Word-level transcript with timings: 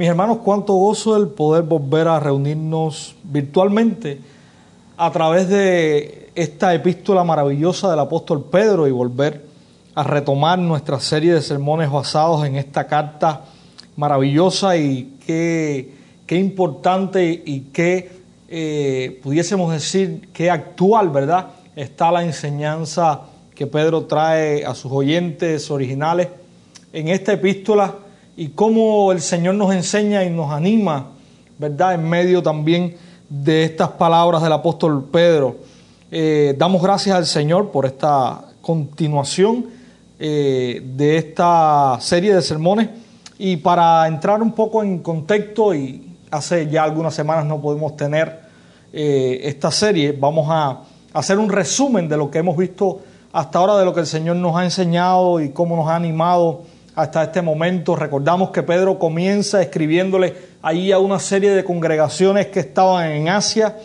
Mis 0.00 0.08
hermanos, 0.08 0.38
cuánto 0.42 0.72
gozo 0.72 1.14
el 1.14 1.28
poder 1.28 1.62
volver 1.62 2.08
a 2.08 2.18
reunirnos 2.18 3.16
virtualmente 3.22 4.18
a 4.96 5.10
través 5.12 5.50
de 5.50 6.30
esta 6.34 6.72
epístola 6.72 7.22
maravillosa 7.22 7.90
del 7.90 7.98
apóstol 7.98 8.46
Pedro 8.50 8.88
y 8.88 8.92
volver 8.92 9.44
a 9.94 10.02
retomar 10.02 10.58
nuestra 10.58 11.00
serie 11.00 11.34
de 11.34 11.42
sermones 11.42 11.90
basados 11.90 12.46
en 12.46 12.56
esta 12.56 12.86
carta 12.86 13.44
maravillosa 13.96 14.74
y 14.78 15.18
qué, 15.26 15.92
qué 16.24 16.36
importante 16.36 17.42
y 17.44 17.66
qué 17.70 18.10
eh, 18.48 19.20
pudiésemos 19.22 19.70
decir 19.70 20.30
qué 20.32 20.50
actual, 20.50 21.10
¿verdad? 21.10 21.48
Está 21.76 22.10
la 22.10 22.24
enseñanza 22.24 23.20
que 23.54 23.66
Pedro 23.66 24.06
trae 24.06 24.64
a 24.64 24.74
sus 24.74 24.90
oyentes 24.92 25.70
originales 25.70 26.28
en 26.90 27.08
esta 27.08 27.34
epístola 27.34 27.96
y 28.36 28.48
cómo 28.48 29.12
el 29.12 29.20
Señor 29.20 29.54
nos 29.54 29.72
enseña 29.74 30.24
y 30.24 30.30
nos 30.30 30.50
anima, 30.50 31.08
¿verdad? 31.58 31.94
En 31.94 32.08
medio 32.08 32.42
también 32.42 32.96
de 33.28 33.64
estas 33.64 33.90
palabras 33.90 34.42
del 34.42 34.52
apóstol 34.52 35.08
Pedro. 35.10 35.56
Eh, 36.10 36.54
damos 36.58 36.82
gracias 36.82 37.16
al 37.16 37.26
Señor 37.26 37.70
por 37.70 37.86
esta 37.86 38.44
continuación 38.60 39.66
eh, 40.18 40.82
de 40.96 41.16
esta 41.16 41.98
serie 42.00 42.34
de 42.34 42.42
sermones 42.42 42.88
y 43.38 43.56
para 43.56 44.06
entrar 44.06 44.42
un 44.42 44.52
poco 44.52 44.82
en 44.82 44.98
contexto 44.98 45.74
y 45.74 46.16
hace 46.30 46.68
ya 46.68 46.82
algunas 46.82 47.14
semanas 47.14 47.46
no 47.46 47.60
podemos 47.60 47.96
tener 47.96 48.40
eh, 48.92 49.40
esta 49.44 49.70
serie, 49.70 50.12
vamos 50.12 50.48
a 50.50 50.80
hacer 51.12 51.38
un 51.38 51.48
resumen 51.48 52.08
de 52.08 52.16
lo 52.16 52.30
que 52.30 52.38
hemos 52.38 52.56
visto 52.56 53.00
hasta 53.32 53.58
ahora, 53.60 53.78
de 53.78 53.84
lo 53.84 53.94
que 53.94 54.00
el 54.00 54.06
Señor 54.06 54.36
nos 54.36 54.56
ha 54.56 54.64
enseñado 54.64 55.40
y 55.40 55.50
cómo 55.50 55.76
nos 55.76 55.88
ha 55.88 55.96
animado 55.96 56.62
hasta 56.94 57.24
este 57.24 57.42
momento. 57.42 57.96
Recordamos 57.96 58.50
que 58.50 58.62
Pedro 58.62 58.98
comienza 58.98 59.60
escribiéndole 59.62 60.34
ahí 60.62 60.92
a 60.92 60.98
una 60.98 61.18
serie 61.18 61.50
de 61.50 61.64
congregaciones 61.64 62.46
que 62.46 62.60
estaban 62.60 63.10
en 63.10 63.28
Asia 63.28 63.76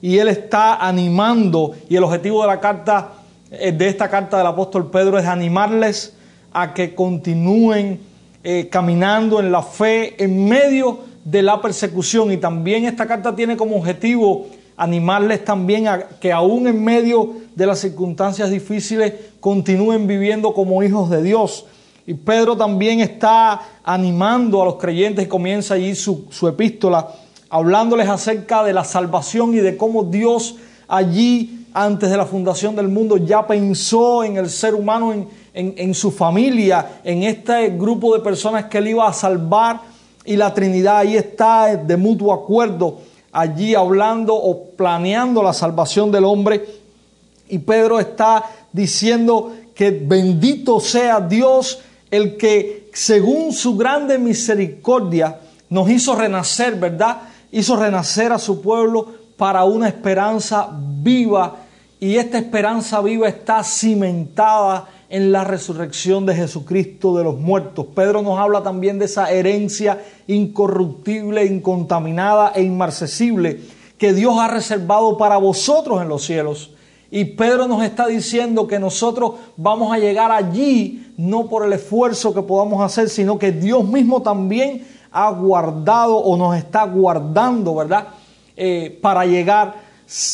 y 0.00 0.18
él 0.18 0.28
está 0.28 0.76
animando 0.76 1.72
y 1.88 1.96
el 1.96 2.04
objetivo 2.04 2.42
de 2.42 2.48
la 2.48 2.60
carta 2.60 3.12
eh, 3.50 3.72
de 3.72 3.88
esta 3.88 4.08
carta 4.08 4.38
del 4.38 4.46
apóstol 4.46 4.90
Pedro 4.90 5.18
es 5.18 5.26
animarles 5.26 6.14
a 6.52 6.74
que 6.74 6.94
continúen 6.94 8.00
eh, 8.42 8.68
caminando 8.70 9.40
en 9.40 9.50
la 9.50 9.62
fe 9.62 10.22
en 10.22 10.44
medio 10.46 11.00
de 11.24 11.42
la 11.42 11.60
persecución 11.60 12.32
y 12.32 12.36
también 12.36 12.84
esta 12.84 13.06
carta 13.06 13.34
tiene 13.34 13.56
como 13.56 13.76
objetivo 13.76 14.46
animarles 14.76 15.44
también 15.44 15.88
a 15.88 15.98
que 16.20 16.32
aún 16.32 16.66
en 16.66 16.82
medio 16.82 17.34
de 17.54 17.66
las 17.66 17.78
circunstancias 17.78 18.50
difíciles 18.50 19.14
continúen 19.40 20.06
viviendo 20.06 20.52
como 20.52 20.82
hijos 20.82 21.10
de 21.10 21.22
Dios. 21.22 21.66
Y 22.06 22.14
Pedro 22.14 22.56
también 22.56 23.00
está 23.00 23.60
animando 23.82 24.60
a 24.60 24.66
los 24.66 24.76
creyentes 24.76 25.24
y 25.24 25.28
comienza 25.28 25.74
allí 25.74 25.94
su, 25.94 26.26
epístola 26.46 27.08
hablándoles 27.48 28.08
acerca 28.08 28.62
de 28.62 28.72
la 28.72 28.84
salvación 28.84 29.54
y 29.54 29.58
de 29.58 29.76
cómo 29.76 30.04
Dios 30.04 30.56
allí 30.88 31.66
antes 31.72 32.10
de 32.10 32.16
la 32.16 32.26
fundación 32.26 32.76
del 32.76 32.88
mundo 32.88 33.16
ya 33.16 33.46
pensó 33.46 34.22
en 34.22 34.36
el 34.36 34.50
ser 34.50 34.74
humano, 34.74 35.12
en, 35.12 35.28
en, 35.54 35.94
su 35.94 36.10
familia, 36.10 37.00
en 37.04 37.22
este 37.22 37.70
grupo 37.70 38.14
de 38.14 38.22
personas 38.22 38.66
que 38.66 38.78
él 38.78 38.88
iba 38.88 39.08
a 39.08 39.12
salvar 39.12 39.80
y 40.24 40.36
la 40.36 40.52
Trinidad 40.52 40.98
ahí 40.98 41.16
está 41.16 41.76
de 41.76 41.96
mutuo 41.96 42.32
acuerdo, 42.32 42.98
allí 43.32 43.74
hablando 43.74 44.34
o 44.34 44.70
planeando 44.70 45.42
la 45.42 45.52
salvación 45.52 46.10
del 46.10 46.24
hombre. 46.24 46.64
Y 47.48 47.58
Pedro 47.58 48.00
está 48.00 48.44
diciendo 48.72 49.52
que 49.74 49.90
bendito 49.90 50.80
sea 50.80 51.20
Dios 51.20 51.80
el 52.14 52.36
que 52.36 52.88
según 52.92 53.52
su 53.52 53.76
grande 53.76 54.18
misericordia 54.18 55.40
nos 55.68 55.90
hizo 55.90 56.14
renacer, 56.14 56.76
¿verdad? 56.76 57.22
Hizo 57.50 57.76
renacer 57.76 58.30
a 58.30 58.38
su 58.38 58.60
pueblo 58.62 59.06
para 59.36 59.64
una 59.64 59.88
esperanza 59.88 60.70
viva 60.72 61.56
y 61.98 62.16
esta 62.16 62.38
esperanza 62.38 63.00
viva 63.00 63.28
está 63.28 63.64
cimentada 63.64 64.88
en 65.08 65.32
la 65.32 65.42
resurrección 65.42 66.24
de 66.26 66.34
Jesucristo 66.34 67.16
de 67.16 67.24
los 67.24 67.38
muertos. 67.38 67.86
Pedro 67.94 68.22
nos 68.22 68.38
habla 68.38 68.62
también 68.62 68.98
de 68.98 69.06
esa 69.06 69.30
herencia 69.32 70.04
incorruptible, 70.28 71.44
incontaminada 71.46 72.52
e 72.54 72.62
inmarcesible 72.62 73.60
que 73.98 74.12
Dios 74.12 74.36
ha 74.38 74.48
reservado 74.48 75.16
para 75.16 75.36
vosotros 75.38 76.00
en 76.00 76.08
los 76.08 76.24
cielos. 76.24 76.73
Y 77.14 77.26
Pedro 77.26 77.68
nos 77.68 77.84
está 77.84 78.08
diciendo 78.08 78.66
que 78.66 78.80
nosotros 78.80 79.34
vamos 79.56 79.94
a 79.94 80.00
llegar 80.00 80.32
allí 80.32 81.12
no 81.16 81.46
por 81.46 81.64
el 81.64 81.72
esfuerzo 81.72 82.34
que 82.34 82.42
podamos 82.42 82.82
hacer, 82.82 83.08
sino 83.08 83.38
que 83.38 83.52
Dios 83.52 83.84
mismo 83.84 84.20
también 84.20 84.84
ha 85.12 85.30
guardado 85.30 86.16
o 86.16 86.36
nos 86.36 86.56
está 86.56 86.82
guardando, 86.82 87.76
¿verdad? 87.76 88.08
Eh, 88.56 88.98
para 89.00 89.24
llegar 89.26 89.76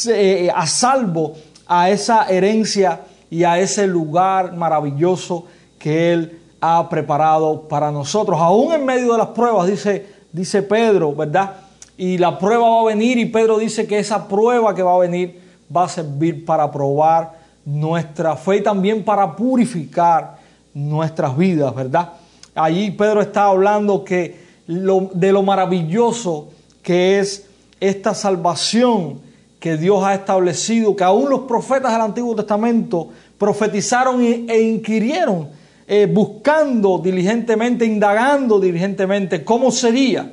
eh, 0.08 0.50
a 0.54 0.66
salvo 0.66 1.34
a 1.66 1.90
esa 1.90 2.26
herencia 2.30 3.02
y 3.28 3.44
a 3.44 3.58
ese 3.58 3.86
lugar 3.86 4.54
maravilloso 4.54 5.44
que 5.78 6.14
Él 6.14 6.40
ha 6.62 6.88
preparado 6.88 7.69
para 7.69 7.90
nosotros. 7.90 8.40
Aún 8.40 8.72
en 8.72 8.86
medio 8.86 9.12
de 9.12 9.19
las 9.19 9.28
pruebas, 9.28 9.66
dice, 9.66 10.06
dice 10.32 10.62
Pedro, 10.62 11.14
¿verdad? 11.14 11.56
Y 11.98 12.16
la 12.16 12.38
prueba 12.38 12.70
va 12.70 12.80
a 12.80 12.84
venir 12.84 13.19
y 13.19 13.26
Pedro 13.26 13.58
dice 13.58 13.86
que 13.86 13.98
esa 13.98 14.26
prueba 14.26 14.74
que 14.74 14.82
va 14.82 14.94
a 14.94 14.98
venir 15.00 15.50
va 15.75 15.84
a 15.84 15.88
servir 15.88 16.44
para 16.44 16.70
probar 16.70 17.38
nuestra 17.64 18.36
fe 18.36 18.56
y 18.56 18.62
también 18.62 19.04
para 19.04 19.36
purificar 19.36 20.38
nuestras 20.75 21.36
vidas, 21.36 21.75
¿verdad? 21.75 22.12
Allí 22.54 22.91
Pedro 22.91 23.20
está 23.20 23.47
hablando 23.47 24.04
que 24.04 24.41
de 24.66 25.32
lo 25.32 25.42
maravilloso 25.42 26.48
que 26.82 27.19
es 27.19 27.47
esta 27.81 28.14
salvación 28.14 29.20
que 29.58 29.76
Dios 29.76 30.03
ha 30.04 30.14
establecido, 30.14 30.97
que 30.97 31.04
aún 31.04 31.28
los 31.28 31.41
profetas 31.41 31.92
del 31.92 32.00
Antiguo 32.00 32.34
Testamento 32.34 33.08
profetizaron 33.37 34.22
e 34.22 34.60
inquirieron, 34.60 35.48
eh, 35.87 36.08
buscando 36.10 36.98
diligentemente, 36.98 37.84
indagando 37.84 38.58
diligentemente 38.58 39.44
cómo 39.44 39.70
sería 39.70 40.32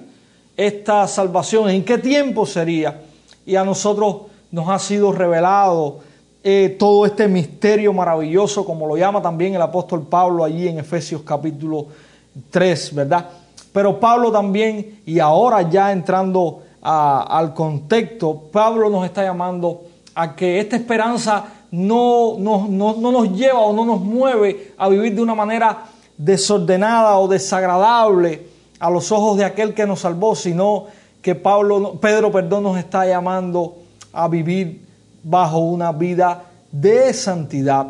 esta 0.56 1.08
salvación, 1.08 1.70
en 1.70 1.84
qué 1.84 1.98
tiempo 1.98 2.46
sería. 2.46 3.02
Y 3.46 3.56
a 3.56 3.64
nosotros 3.64 4.27
nos 4.52 4.70
ha 4.70 4.80
sido 4.80 5.12
revelado 5.12 6.00
eh, 6.44 6.76
todo 6.80 7.06
este 7.06 7.28
misterio 7.28 7.92
maravilloso, 7.94 8.66
como 8.66 8.88
lo 8.88 8.96
llama 8.96 9.22
también 9.22 9.56
el 9.56 9.62
apóstol 9.62 10.04
Pablo 10.04 10.44
allí 10.44 10.68
en 10.68 10.80
Efesios 10.80 11.22
capítulo 11.24 11.88
3, 12.52 12.96
¿verdad? 12.96 13.26
Pero 13.74 14.00
Pablo 14.00 14.32
también, 14.32 15.02
y 15.06 15.20
ahora 15.20 15.64
ya 15.64 15.92
entrando 15.92 16.62
al 16.82 17.54
contexto, 17.54 18.44
Pablo 18.52 18.90
nos 18.90 19.04
está 19.04 19.24
llamando 19.24 19.82
a 20.16 20.36
que 20.36 20.60
esta 20.60 20.78
esperanza 20.78 21.46
no, 21.72 22.38
no, 22.40 22.68
no, 22.70 22.96
nos 22.96 23.32
lleva 23.34 23.60
o 23.60 23.74
no 23.74 23.86
nos 23.86 24.00
mueve 24.00 24.74
a 24.78 24.88
vivir 24.88 25.14
de 25.14 25.22
una 25.22 25.36
manera 25.36 25.86
desordenada 26.18 27.18
o 27.18 27.28
desagradable 27.28 28.48
a 28.80 28.90
los 28.90 29.12
ojos 29.12 29.38
de 29.38 29.46
aquel 29.46 29.74
que 29.74 29.86
nos 29.86 30.00
salvó, 30.00 30.34
sino 30.36 30.86
que 31.22 31.36
Pablo, 31.36 31.98
Pedro, 32.00 32.32
perdón, 32.32 32.64
nos 32.64 32.78
está 32.78 33.06
llamando 33.06 33.76
a 34.14 34.28
vivir 34.28 34.82
bajo 35.24 35.60
una 35.60 35.92
vida 35.92 36.46
de 36.72 37.14
santidad. 37.14 37.88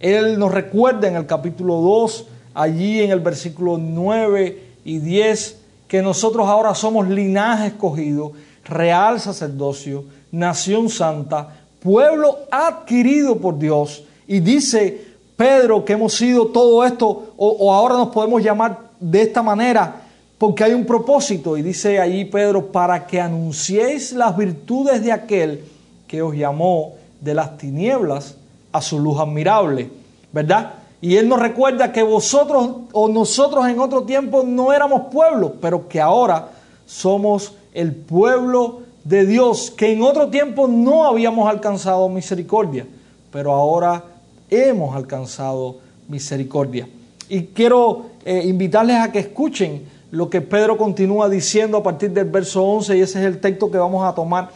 Él 0.00 0.38
nos 0.38 0.52
recuerda 0.52 1.08
en 1.08 1.16
el 1.16 1.26
capítulo 1.26 1.76
2, 1.76 2.26
allí 2.54 3.00
en 3.00 3.10
el 3.10 3.20
versículo 3.20 3.78
9 3.78 4.62
y 4.84 4.98
10, 4.98 5.56
que 5.88 6.02
nosotros 6.02 6.46
ahora 6.48 6.74
somos 6.74 7.08
linaje 7.08 7.68
escogido, 7.68 8.32
real 8.64 9.20
sacerdocio, 9.20 10.04
nación 10.30 10.88
santa, 10.88 11.56
pueblo 11.80 12.38
adquirido 12.50 13.38
por 13.38 13.58
Dios. 13.58 14.04
Y 14.26 14.40
dice 14.40 15.06
Pedro 15.36 15.84
que 15.84 15.94
hemos 15.94 16.14
sido 16.14 16.48
todo 16.48 16.84
esto, 16.84 17.32
o, 17.36 17.48
o 17.48 17.72
ahora 17.72 17.96
nos 17.96 18.08
podemos 18.08 18.42
llamar 18.42 18.78
de 19.00 19.22
esta 19.22 19.42
manera, 19.42 20.02
porque 20.38 20.64
hay 20.64 20.72
un 20.72 20.86
propósito, 20.86 21.56
y 21.56 21.62
dice 21.62 21.98
allí 21.98 22.24
Pedro, 22.24 22.70
para 22.70 23.06
que 23.06 23.20
anunciéis 23.20 24.12
las 24.12 24.36
virtudes 24.36 25.02
de 25.02 25.12
aquel 25.12 25.64
que 26.06 26.22
os 26.22 26.34
llamó 26.34 26.94
de 27.20 27.34
las 27.34 27.58
tinieblas 27.58 28.36
a 28.72 28.80
su 28.80 29.00
luz 29.00 29.18
admirable, 29.18 29.90
¿verdad? 30.32 30.74
Y 31.00 31.16
él 31.16 31.28
nos 31.28 31.40
recuerda 31.40 31.92
que 31.92 32.02
vosotros 32.02 32.70
o 32.92 33.08
nosotros 33.08 33.68
en 33.68 33.80
otro 33.80 34.04
tiempo 34.04 34.44
no 34.44 34.72
éramos 34.72 35.12
pueblo, 35.12 35.54
pero 35.60 35.88
que 35.88 36.00
ahora 36.00 36.50
somos 36.86 37.52
el 37.74 37.94
pueblo 37.94 38.82
de 39.04 39.26
Dios, 39.26 39.70
que 39.70 39.92
en 39.92 40.02
otro 40.02 40.28
tiempo 40.28 40.68
no 40.68 41.04
habíamos 41.04 41.48
alcanzado 41.48 42.08
misericordia, 42.08 42.86
pero 43.32 43.52
ahora 43.52 44.04
hemos 44.50 44.94
alcanzado 44.94 45.78
misericordia. 46.08 46.88
Y 47.28 47.42
quiero 47.44 48.06
eh, 48.24 48.42
invitarles 48.46 48.96
a 48.96 49.12
que 49.12 49.18
escuchen 49.18 49.97
lo 50.10 50.30
que 50.30 50.40
Pedro 50.40 50.76
continúa 50.76 51.28
diciendo 51.28 51.78
a 51.78 51.82
partir 51.82 52.10
del 52.12 52.24
verso 52.24 52.64
11 52.64 52.96
y 52.96 53.00
ese 53.00 53.20
es 53.20 53.26
el 53.26 53.40
texto 53.40 53.70
que 53.70 53.78
vamos 53.78 54.06
a 54.06 54.14
tomar 54.14 54.50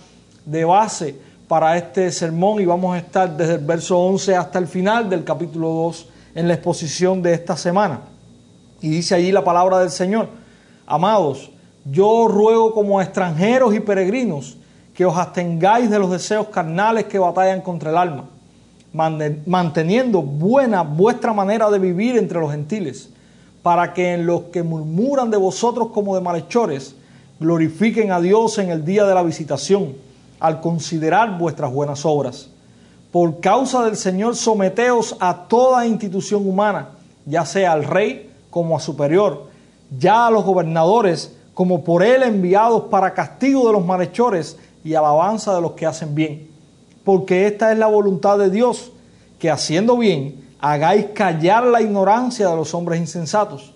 de 0.44 0.64
base 0.64 1.14
para 1.46 1.76
este 1.76 2.10
sermón 2.10 2.60
y 2.60 2.64
vamos 2.64 2.94
a 2.94 2.98
estar 2.98 3.36
desde 3.36 3.54
el 3.54 3.64
verso 3.64 3.98
11 3.98 4.36
hasta 4.36 4.58
el 4.58 4.66
final 4.66 5.10
del 5.10 5.24
capítulo 5.24 5.68
2 5.68 6.08
en 6.34 6.48
la 6.48 6.54
exposición 6.54 7.20
de 7.20 7.34
esta 7.34 7.56
semana. 7.56 8.00
Y 8.80 8.88
dice 8.88 9.14
allí 9.14 9.30
la 9.30 9.44
palabra 9.44 9.78
del 9.78 9.90
Señor, 9.90 10.28
amados, 10.86 11.50
yo 11.84 12.28
ruego 12.28 12.72
como 12.72 13.02
extranjeros 13.02 13.74
y 13.74 13.80
peregrinos 13.80 14.56
que 14.94 15.04
os 15.04 15.16
abstengáis 15.16 15.90
de 15.90 15.98
los 15.98 16.10
deseos 16.10 16.48
carnales 16.48 17.04
que 17.04 17.18
batallan 17.18 17.60
contra 17.60 17.90
el 17.90 17.96
alma, 17.96 18.24
manteniendo 19.46 20.22
buena 20.22 20.82
vuestra 20.82 21.32
manera 21.32 21.70
de 21.70 21.78
vivir 21.78 22.16
entre 22.16 22.40
los 22.40 22.50
gentiles, 22.50 23.10
para 23.62 23.94
que 23.94 24.14
en 24.14 24.26
los 24.26 24.42
que 24.44 24.62
murmuran 24.62 25.30
de 25.30 25.36
vosotros 25.36 25.88
como 25.92 26.14
de 26.14 26.20
malhechores, 26.20 26.96
glorifiquen 27.38 28.12
a 28.12 28.20
Dios 28.20 28.58
en 28.58 28.70
el 28.70 28.84
día 28.84 29.04
de 29.04 29.14
la 29.14 29.22
visitación, 29.22 29.94
al 30.40 30.60
considerar 30.60 31.38
vuestras 31.38 31.72
buenas 31.72 32.04
obras. 32.04 32.48
Por 33.12 33.40
causa 33.40 33.84
del 33.84 33.96
Señor, 33.96 34.36
someteos 34.36 35.16
a 35.20 35.46
toda 35.46 35.86
institución 35.86 36.48
humana, 36.48 36.90
ya 37.26 37.44
sea 37.44 37.72
al 37.72 37.84
rey 37.84 38.30
como 38.50 38.76
a 38.76 38.80
superior, 38.80 39.46
ya 39.98 40.26
a 40.26 40.30
los 40.30 40.44
gobernadores 40.44 41.36
como 41.54 41.84
por 41.84 42.02
él 42.02 42.22
enviados 42.22 42.84
para 42.84 43.12
castigo 43.12 43.66
de 43.66 43.74
los 43.74 43.84
malhechores 43.84 44.56
y 44.82 44.94
alabanza 44.94 45.54
de 45.54 45.60
los 45.60 45.72
que 45.72 45.86
hacen 45.86 46.14
bien. 46.14 46.48
Porque 47.04 47.46
esta 47.46 47.72
es 47.72 47.78
la 47.78 47.86
voluntad 47.86 48.38
de 48.38 48.50
Dios, 48.50 48.92
que 49.38 49.50
haciendo 49.50 49.98
bien 49.98 50.42
hagáis 50.62 51.06
callar 51.06 51.64
la 51.64 51.82
ignorancia 51.82 52.48
de 52.48 52.54
los 52.54 52.72
hombres 52.72 53.00
insensatos, 53.00 53.74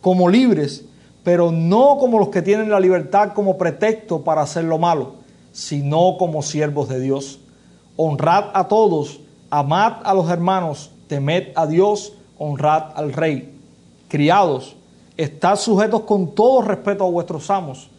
como 0.00 0.28
libres, 0.28 0.84
pero 1.24 1.50
no 1.50 1.98
como 1.98 2.20
los 2.20 2.28
que 2.28 2.40
tienen 2.40 2.70
la 2.70 2.78
libertad 2.78 3.32
como 3.34 3.58
pretexto 3.58 4.22
para 4.22 4.42
hacer 4.42 4.64
lo 4.64 4.78
malo, 4.78 5.16
sino 5.52 6.16
como 6.18 6.40
siervos 6.42 6.88
de 6.88 7.00
Dios. 7.00 7.40
Honrad 7.96 8.50
a 8.54 8.68
todos, 8.68 9.20
amad 9.50 9.94
a 10.04 10.14
los 10.14 10.30
hermanos, 10.30 10.92
temed 11.08 11.48
a 11.56 11.66
Dios, 11.66 12.12
honrad 12.38 12.92
al 12.94 13.12
rey. 13.12 13.52
Criados, 14.08 14.76
estad 15.16 15.56
sujetos 15.56 16.02
con 16.02 16.32
todo 16.32 16.62
respeto 16.62 17.04
a 17.04 17.10
vuestros 17.10 17.50
amos, 17.50 17.90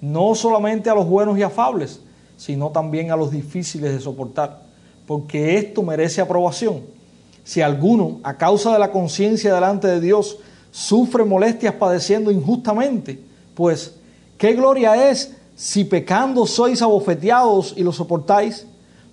no 0.00 0.36
solamente 0.36 0.88
a 0.88 0.94
los 0.94 1.08
buenos 1.08 1.36
y 1.36 1.42
afables, 1.42 2.00
sino 2.36 2.70
también 2.70 3.10
a 3.10 3.16
los 3.16 3.32
difíciles 3.32 3.92
de 3.92 4.00
soportar, 4.00 4.62
porque 5.08 5.56
esto 5.56 5.82
merece 5.82 6.20
aprobación. 6.20 6.99
Si 7.44 7.62
alguno, 7.62 8.20
a 8.22 8.36
causa 8.36 8.72
de 8.72 8.78
la 8.78 8.92
conciencia 8.92 9.54
delante 9.54 9.88
de 9.88 10.00
Dios, 10.00 10.38
sufre 10.70 11.24
molestias 11.24 11.74
padeciendo 11.74 12.30
injustamente, 12.30 13.20
pues, 13.54 13.94
¿qué 14.38 14.54
gloria 14.54 15.10
es 15.10 15.34
si 15.56 15.84
pecando 15.84 16.46
sois 16.46 16.80
abofeteados 16.80 17.74
y 17.76 17.82
lo 17.82 17.92
soportáis? 17.92 18.66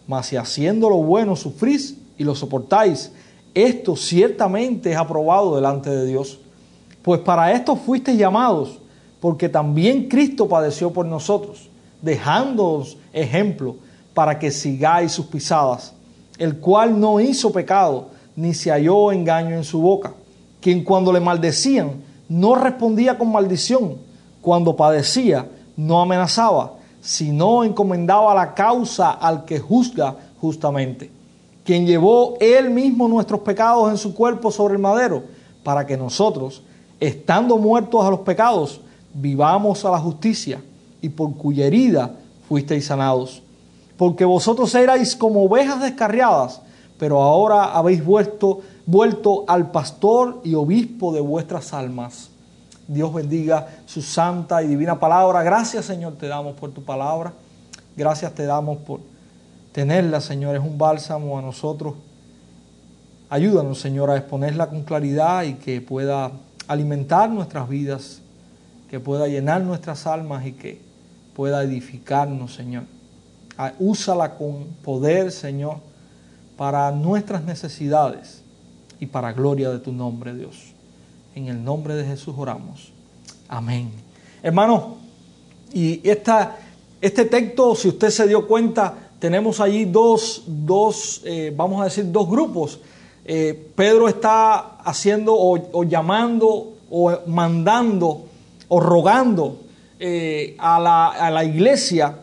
Mas 0.07 0.27
si 0.27 0.37
haciendo 0.37 0.89
lo 0.89 0.97
bueno 0.97 1.35
sufrís 1.35 1.97
y 2.17 2.23
lo 2.23 2.35
soportáis, 2.35 3.11
esto 3.53 3.95
ciertamente 3.95 4.91
es 4.91 4.97
aprobado 4.97 5.55
delante 5.55 5.89
de 5.89 6.05
Dios. 6.05 6.39
Pues 7.01 7.19
para 7.21 7.51
esto 7.51 7.75
fuisteis 7.75 8.17
llamados, 8.17 8.79
porque 9.19 9.49
también 9.49 10.07
Cristo 10.07 10.47
padeció 10.47 10.93
por 10.93 11.05
nosotros, 11.05 11.69
dejándoos 12.01 12.97
ejemplo 13.11 13.75
para 14.13 14.37
que 14.37 14.51
sigáis 14.51 15.11
sus 15.11 15.25
pisadas, 15.25 15.93
el 16.37 16.57
cual 16.57 16.99
no 16.99 17.19
hizo 17.19 17.51
pecado, 17.51 18.09
ni 18.37 18.53
se 18.53 18.71
halló 18.71 19.11
engaño 19.11 19.55
en 19.55 19.65
su 19.65 19.81
boca, 19.81 20.13
quien 20.61 20.83
cuando 20.83 21.11
le 21.11 21.19
maldecían 21.19 22.03
no 22.29 22.55
respondía 22.55 23.17
con 23.17 23.31
maldición, 23.31 23.95
cuando 24.41 24.75
padecía 24.75 25.47
no 25.75 26.01
amenazaba, 26.01 26.75
sino 27.01 27.63
encomendaba 27.63 28.33
la 28.33 28.53
causa 28.53 29.11
al 29.11 29.43
que 29.43 29.59
juzga 29.59 30.15
justamente, 30.39 31.11
quien 31.65 31.85
llevó 31.85 32.35
él 32.39 32.69
mismo 32.69 33.07
nuestros 33.07 33.41
pecados 33.41 33.89
en 33.89 33.97
su 33.97 34.13
cuerpo 34.13 34.51
sobre 34.51 34.75
el 34.75 34.79
madero, 34.79 35.23
para 35.63 35.85
que 35.85 35.97
nosotros, 35.97 36.61
estando 36.99 37.57
muertos 37.57 38.05
a 38.05 38.11
los 38.11 38.19
pecados, 38.19 38.81
vivamos 39.13 39.83
a 39.83 39.91
la 39.91 39.99
justicia, 39.99 40.61
y 41.01 41.09
por 41.09 41.35
cuya 41.35 41.65
herida 41.65 42.11
fuisteis 42.47 42.85
sanados. 42.85 43.41
Porque 43.97 44.25
vosotros 44.25 44.73
erais 44.75 45.15
como 45.15 45.43
ovejas 45.43 45.81
descarriadas, 45.81 46.61
pero 46.97 47.21
ahora 47.21 47.77
habéis 47.77 48.03
vuelto, 48.03 48.61
vuelto 48.85 49.45
al 49.47 49.71
pastor 49.71 50.41
y 50.43 50.55
obispo 50.55 51.13
de 51.13 51.21
vuestras 51.21 51.73
almas. 51.73 52.29
Dios 52.87 53.13
bendiga 53.13 53.67
su 53.85 54.01
santa 54.01 54.63
y 54.63 54.67
divina 54.67 54.99
palabra. 54.99 55.43
Gracias 55.43 55.85
Señor 55.85 56.13
te 56.13 56.27
damos 56.27 56.55
por 56.55 56.71
tu 56.71 56.83
palabra. 56.83 57.33
Gracias 57.95 58.33
te 58.33 58.45
damos 58.45 58.77
por 58.77 59.01
tenerla, 59.71 60.21
Señor. 60.21 60.55
Es 60.55 60.61
un 60.61 60.77
bálsamo 60.77 61.37
a 61.37 61.41
nosotros. 61.41 61.95
Ayúdanos, 63.29 63.79
Señor, 63.79 64.09
a 64.09 64.17
exponerla 64.17 64.69
con 64.69 64.83
claridad 64.83 65.43
y 65.43 65.55
que 65.55 65.81
pueda 65.81 66.31
alimentar 66.67 67.29
nuestras 67.29 67.67
vidas, 67.67 68.21
que 68.89 68.99
pueda 68.99 69.27
llenar 69.27 69.61
nuestras 69.61 70.07
almas 70.07 70.45
y 70.45 70.53
que 70.53 70.79
pueda 71.35 71.61
edificarnos, 71.63 72.53
Señor. 72.53 72.83
Ah, 73.57 73.73
úsala 73.79 74.35
con 74.35 74.65
poder, 74.83 75.31
Señor, 75.31 75.79
para 76.57 76.91
nuestras 76.91 77.43
necesidades 77.43 78.41
y 78.99 79.05
para 79.05 79.31
gloria 79.31 79.69
de 79.69 79.79
tu 79.79 79.91
nombre, 79.93 80.33
Dios. 80.33 80.73
En 81.35 81.47
el 81.47 81.63
nombre 81.63 81.95
de 81.95 82.03
Jesús 82.03 82.33
oramos. 82.35 82.91
Amén. 83.47 83.91
Hermano, 84.41 84.97
y 85.71 86.07
esta, 86.09 86.57
este 86.99 87.25
texto, 87.25 87.75
si 87.75 87.89
usted 87.89 88.09
se 88.09 88.27
dio 88.27 88.47
cuenta, 88.47 88.93
tenemos 89.19 89.59
allí 89.59 89.85
dos, 89.85 90.43
dos 90.47 91.21
eh, 91.25 91.53
vamos 91.55 91.79
a 91.81 91.85
decir, 91.85 92.11
dos 92.11 92.27
grupos. 92.27 92.79
Eh, 93.23 93.71
Pedro 93.75 94.07
está 94.07 94.77
haciendo 94.83 95.35
o, 95.35 95.83
llamando 95.83 96.73
o 96.89 97.19
mandando 97.27 98.25
o 98.67 98.79
rogando 98.79 99.59
eh, 99.99 100.55
a, 100.57 100.79
la, 100.79 101.07
a, 101.09 101.29
la, 101.29 101.43
iglesia 101.43 102.19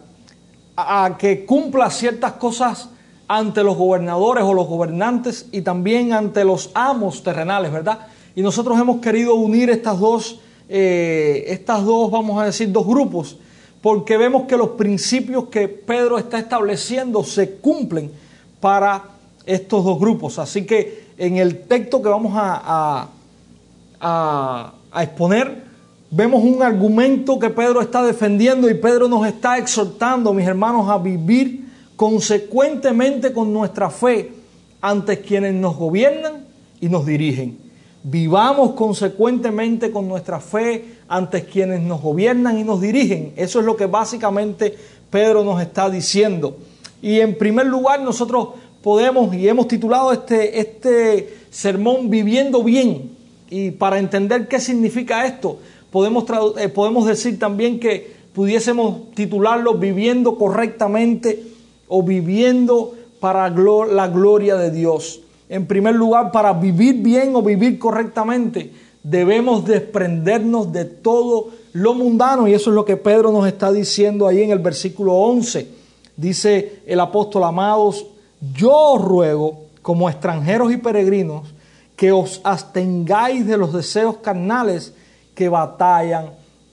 a, 0.74 1.04
a 1.04 1.18
que 1.18 1.44
cumpla 1.44 1.90
ciertas 1.90 2.32
cosas 2.32 2.88
ante 3.28 3.62
los 3.62 3.76
gobernadores 3.76 4.44
o 4.44 4.54
los 4.54 4.66
gobernantes 4.66 5.48
y 5.52 5.62
también 5.62 6.12
ante 6.12 6.44
los 6.44 6.70
amos 6.74 7.22
terrenales, 7.22 7.72
¿verdad? 7.72 8.06
Y 8.34 8.42
nosotros 8.42 8.78
hemos 8.78 9.00
querido 9.00 9.34
unir 9.34 9.70
estas 9.70 9.98
dos, 9.98 10.40
eh, 10.68 11.44
estas 11.48 11.84
dos, 11.84 12.10
vamos 12.10 12.40
a 12.40 12.46
decir, 12.46 12.70
dos 12.70 12.86
grupos, 12.86 13.36
porque 13.80 14.16
vemos 14.16 14.42
que 14.42 14.56
los 14.56 14.70
principios 14.70 15.44
que 15.44 15.68
Pedro 15.68 16.18
está 16.18 16.38
estableciendo 16.38 17.22
se 17.24 17.56
cumplen 17.56 18.10
para 18.60 19.04
estos 19.46 19.84
dos 19.84 19.98
grupos. 19.98 20.38
Así 20.38 20.66
que 20.66 21.04
en 21.16 21.36
el 21.36 21.62
texto 21.62 22.02
que 22.02 22.08
vamos 22.08 22.32
a, 22.34 23.08
a, 24.00 24.72
a 24.90 25.02
exponer, 25.02 25.64
vemos 26.10 26.42
un 26.42 26.62
argumento 26.62 27.38
que 27.38 27.50
Pedro 27.50 27.80
está 27.80 28.02
defendiendo 28.02 28.68
y 28.68 28.74
Pedro 28.74 29.08
nos 29.08 29.26
está 29.26 29.58
exhortando, 29.58 30.32
mis 30.32 30.46
hermanos, 30.46 30.88
a 30.88 30.98
vivir 30.98 31.63
consecuentemente 31.96 33.32
con 33.32 33.52
nuestra 33.52 33.90
fe 33.90 34.32
ante 34.80 35.20
quienes 35.20 35.54
nos 35.54 35.76
gobiernan 35.76 36.44
y 36.80 36.88
nos 36.88 37.06
dirigen 37.06 37.64
vivamos 38.04 38.72
consecuentemente 38.72 39.90
con 39.90 40.06
nuestra 40.06 40.38
fe 40.38 40.84
ante 41.08 41.44
quienes 41.44 41.80
nos 41.80 42.02
gobiernan 42.02 42.58
y 42.58 42.62
nos 42.62 42.80
dirigen. 42.80 43.32
Eso 43.34 43.60
es 43.60 43.66
lo 43.66 43.76
que 43.76 43.86
básicamente 43.86 44.76
Pedro 45.10 45.42
nos 45.42 45.60
está 45.60 45.90
diciendo. 45.90 46.58
Y 47.02 47.20
en 47.20 47.36
primer 47.36 47.66
lugar 47.66 48.02
nosotros 48.02 48.48
podemos, 48.82 49.34
y 49.34 49.48
hemos 49.48 49.68
titulado 49.68 50.12
este, 50.12 50.60
este 50.60 51.34
sermón 51.50 52.10
Viviendo 52.10 52.62
bien. 52.62 53.16
Y 53.48 53.70
para 53.70 53.98
entender 53.98 54.48
qué 54.48 54.60
significa 54.60 55.26
esto, 55.26 55.58
podemos, 55.90 56.24
eh, 56.58 56.68
podemos 56.68 57.06
decir 57.06 57.38
también 57.38 57.80
que 57.80 58.14
pudiésemos 58.34 59.12
titularlo 59.14 59.74
Viviendo 59.74 60.36
correctamente 60.36 61.42
o 61.88 62.02
viviendo 62.02 62.94
para 63.20 63.48
la 63.48 64.08
gloria 64.08 64.56
de 64.56 64.70
Dios 64.70 65.20
en 65.48 65.66
primer 65.66 65.94
lugar, 65.94 66.32
para 66.32 66.52
vivir 66.52 67.02
bien 67.02 67.36
o 67.36 67.42
vivir 67.42 67.78
correctamente, 67.78 68.72
debemos 69.02 69.64
desprendernos 69.64 70.72
de 70.72 70.84
todo 70.86 71.50
lo 71.74 71.94
mundano. 71.94 72.48
Y 72.48 72.54
eso 72.54 72.70
es 72.70 72.74
lo 72.74 72.84
que 72.84 72.96
Pedro 72.96 73.30
nos 73.30 73.46
está 73.46 73.70
diciendo 73.70 74.26
ahí 74.26 74.42
en 74.42 74.50
el 74.50 74.58
versículo 74.58 75.14
11. 75.14 75.68
Dice 76.16 76.82
el 76.86 76.98
apóstol, 77.00 77.44
amados, 77.44 78.06
yo 78.54 78.72
os 78.72 79.02
ruego, 79.02 79.64
como 79.82 80.08
extranjeros 80.08 80.72
y 80.72 80.78
peregrinos, 80.78 81.42
que 81.94 82.10
os 82.10 82.40
abstengáis 82.42 83.46
de 83.46 83.56
los 83.56 83.72
deseos 83.72 84.16
carnales 84.16 84.94
que 85.34 85.48
batallan 85.48 86.30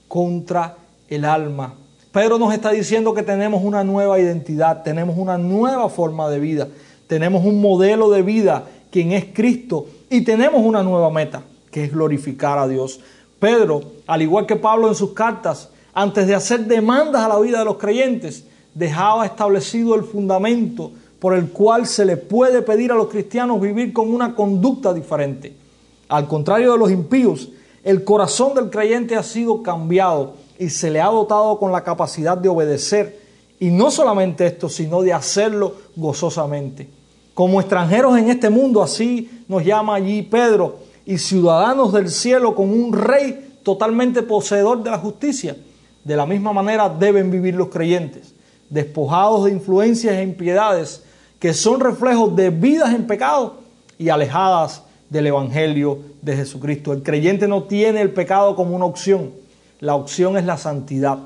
contra 0.08 0.76
el 1.08 1.24
alma. 1.24 1.74
Pedro 2.12 2.38
nos 2.38 2.52
está 2.52 2.70
diciendo 2.70 3.14
que 3.14 3.22
tenemos 3.22 3.62
una 3.64 3.82
nueva 3.84 4.20
identidad, 4.20 4.82
tenemos 4.82 5.16
una 5.16 5.38
nueva 5.38 5.88
forma 5.88 6.28
de 6.28 6.38
vida 6.38 6.68
tenemos 7.12 7.44
un 7.44 7.60
modelo 7.60 8.08
de 8.08 8.22
vida, 8.22 8.64
quien 8.90 9.12
es 9.12 9.26
Cristo, 9.34 9.84
y 10.08 10.22
tenemos 10.22 10.62
una 10.64 10.82
nueva 10.82 11.10
meta, 11.10 11.42
que 11.70 11.84
es 11.84 11.92
glorificar 11.92 12.58
a 12.58 12.66
Dios. 12.66 13.00
Pedro, 13.38 13.82
al 14.06 14.22
igual 14.22 14.46
que 14.46 14.56
Pablo 14.56 14.88
en 14.88 14.94
sus 14.94 15.12
cartas, 15.12 15.68
antes 15.92 16.26
de 16.26 16.34
hacer 16.34 16.60
demandas 16.60 17.22
a 17.22 17.28
la 17.28 17.38
vida 17.38 17.58
de 17.58 17.66
los 17.66 17.76
creyentes, 17.76 18.44
dejaba 18.72 19.26
establecido 19.26 19.94
el 19.94 20.04
fundamento 20.04 20.90
por 21.18 21.34
el 21.34 21.50
cual 21.50 21.86
se 21.86 22.06
le 22.06 22.16
puede 22.16 22.62
pedir 22.62 22.92
a 22.92 22.96
los 22.96 23.08
cristianos 23.08 23.60
vivir 23.60 23.92
con 23.92 24.10
una 24.10 24.34
conducta 24.34 24.94
diferente. 24.94 25.54
Al 26.08 26.26
contrario 26.26 26.72
de 26.72 26.78
los 26.78 26.90
impíos, 26.90 27.50
el 27.84 28.04
corazón 28.04 28.54
del 28.54 28.70
creyente 28.70 29.16
ha 29.16 29.22
sido 29.22 29.62
cambiado 29.62 30.32
y 30.58 30.70
se 30.70 30.90
le 30.90 31.00
ha 31.00 31.06
dotado 31.06 31.58
con 31.58 31.72
la 31.72 31.82
capacidad 31.82 32.36
de 32.36 32.48
obedecer. 32.48 33.20
Y 33.58 33.70
no 33.70 33.90
solamente 33.90 34.46
esto, 34.46 34.68
sino 34.68 35.02
de 35.02 35.12
hacerlo 35.12 35.74
gozosamente. 35.96 36.88
Como 37.34 37.60
extranjeros 37.60 38.18
en 38.18 38.28
este 38.28 38.50
mundo, 38.50 38.82
así 38.82 39.44
nos 39.48 39.64
llama 39.64 39.94
allí 39.94 40.22
Pedro, 40.22 40.76
y 41.04 41.18
ciudadanos 41.18 41.92
del 41.92 42.10
cielo 42.10 42.54
con 42.54 42.70
un 42.70 42.92
rey 42.92 43.58
totalmente 43.62 44.22
poseedor 44.22 44.82
de 44.82 44.90
la 44.90 44.98
justicia. 44.98 45.56
De 46.04 46.16
la 46.16 46.26
misma 46.26 46.52
manera 46.52 46.88
deben 46.88 47.30
vivir 47.30 47.54
los 47.54 47.68
creyentes, 47.68 48.34
despojados 48.68 49.44
de 49.44 49.52
influencias 49.52 50.14
e 50.14 50.22
impiedades 50.22 51.02
que 51.38 51.54
son 51.54 51.80
reflejos 51.80 52.34
de 52.36 52.50
vidas 52.50 52.94
en 52.94 53.06
pecado 53.06 53.56
y 53.98 54.08
alejadas 54.08 54.82
del 55.10 55.26
Evangelio 55.26 55.98
de 56.22 56.36
Jesucristo. 56.36 56.92
El 56.92 57.02
creyente 57.02 57.48
no 57.48 57.64
tiene 57.64 58.00
el 58.00 58.12
pecado 58.12 58.56
como 58.56 58.74
una 58.74 58.84
opción, 58.84 59.30
la 59.82 59.96
opción 59.96 60.38
es 60.38 60.44
la 60.44 60.58
santidad, 60.58 61.18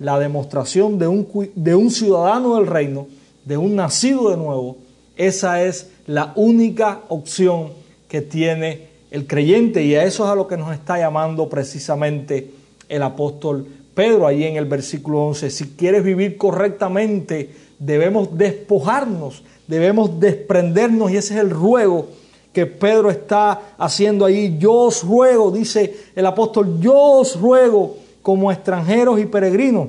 la 0.00 0.18
demostración 0.18 0.98
de 0.98 1.06
un, 1.06 1.28
de 1.54 1.76
un 1.76 1.92
ciudadano 1.92 2.56
del 2.56 2.66
reino, 2.66 3.06
de 3.44 3.56
un 3.56 3.76
nacido 3.76 4.30
de 4.30 4.36
nuevo. 4.36 4.78
Esa 5.16 5.62
es 5.62 5.90
la 6.08 6.32
única 6.34 7.02
opción 7.08 7.68
que 8.08 8.20
tiene 8.20 8.88
el 9.12 9.28
creyente 9.28 9.84
y 9.84 9.94
a 9.94 10.02
eso 10.02 10.24
es 10.24 10.30
a 10.30 10.34
lo 10.34 10.48
que 10.48 10.56
nos 10.56 10.74
está 10.74 10.98
llamando 10.98 11.48
precisamente 11.48 12.50
el 12.88 13.04
apóstol 13.04 13.68
Pedro 13.94 14.26
ahí 14.26 14.42
en 14.42 14.56
el 14.56 14.64
versículo 14.64 15.26
11. 15.26 15.48
Si 15.48 15.64
quieres 15.76 16.02
vivir 16.02 16.36
correctamente, 16.36 17.50
debemos 17.78 18.36
despojarnos, 18.36 19.44
debemos 19.68 20.18
desprendernos 20.18 21.12
y 21.12 21.16
ese 21.16 21.34
es 21.34 21.40
el 21.40 21.50
ruego 21.50 22.08
que 22.52 22.66
Pedro 22.66 23.10
está 23.10 23.74
haciendo 23.78 24.24
ahí. 24.24 24.58
Yo 24.58 24.72
os 24.72 25.04
ruego, 25.04 25.50
dice 25.50 26.08
el 26.14 26.26
apóstol, 26.26 26.80
yo 26.80 26.94
os 26.94 27.40
ruego 27.40 27.96
como 28.22 28.50
extranjeros 28.50 29.20
y 29.20 29.26
peregrinos 29.26 29.88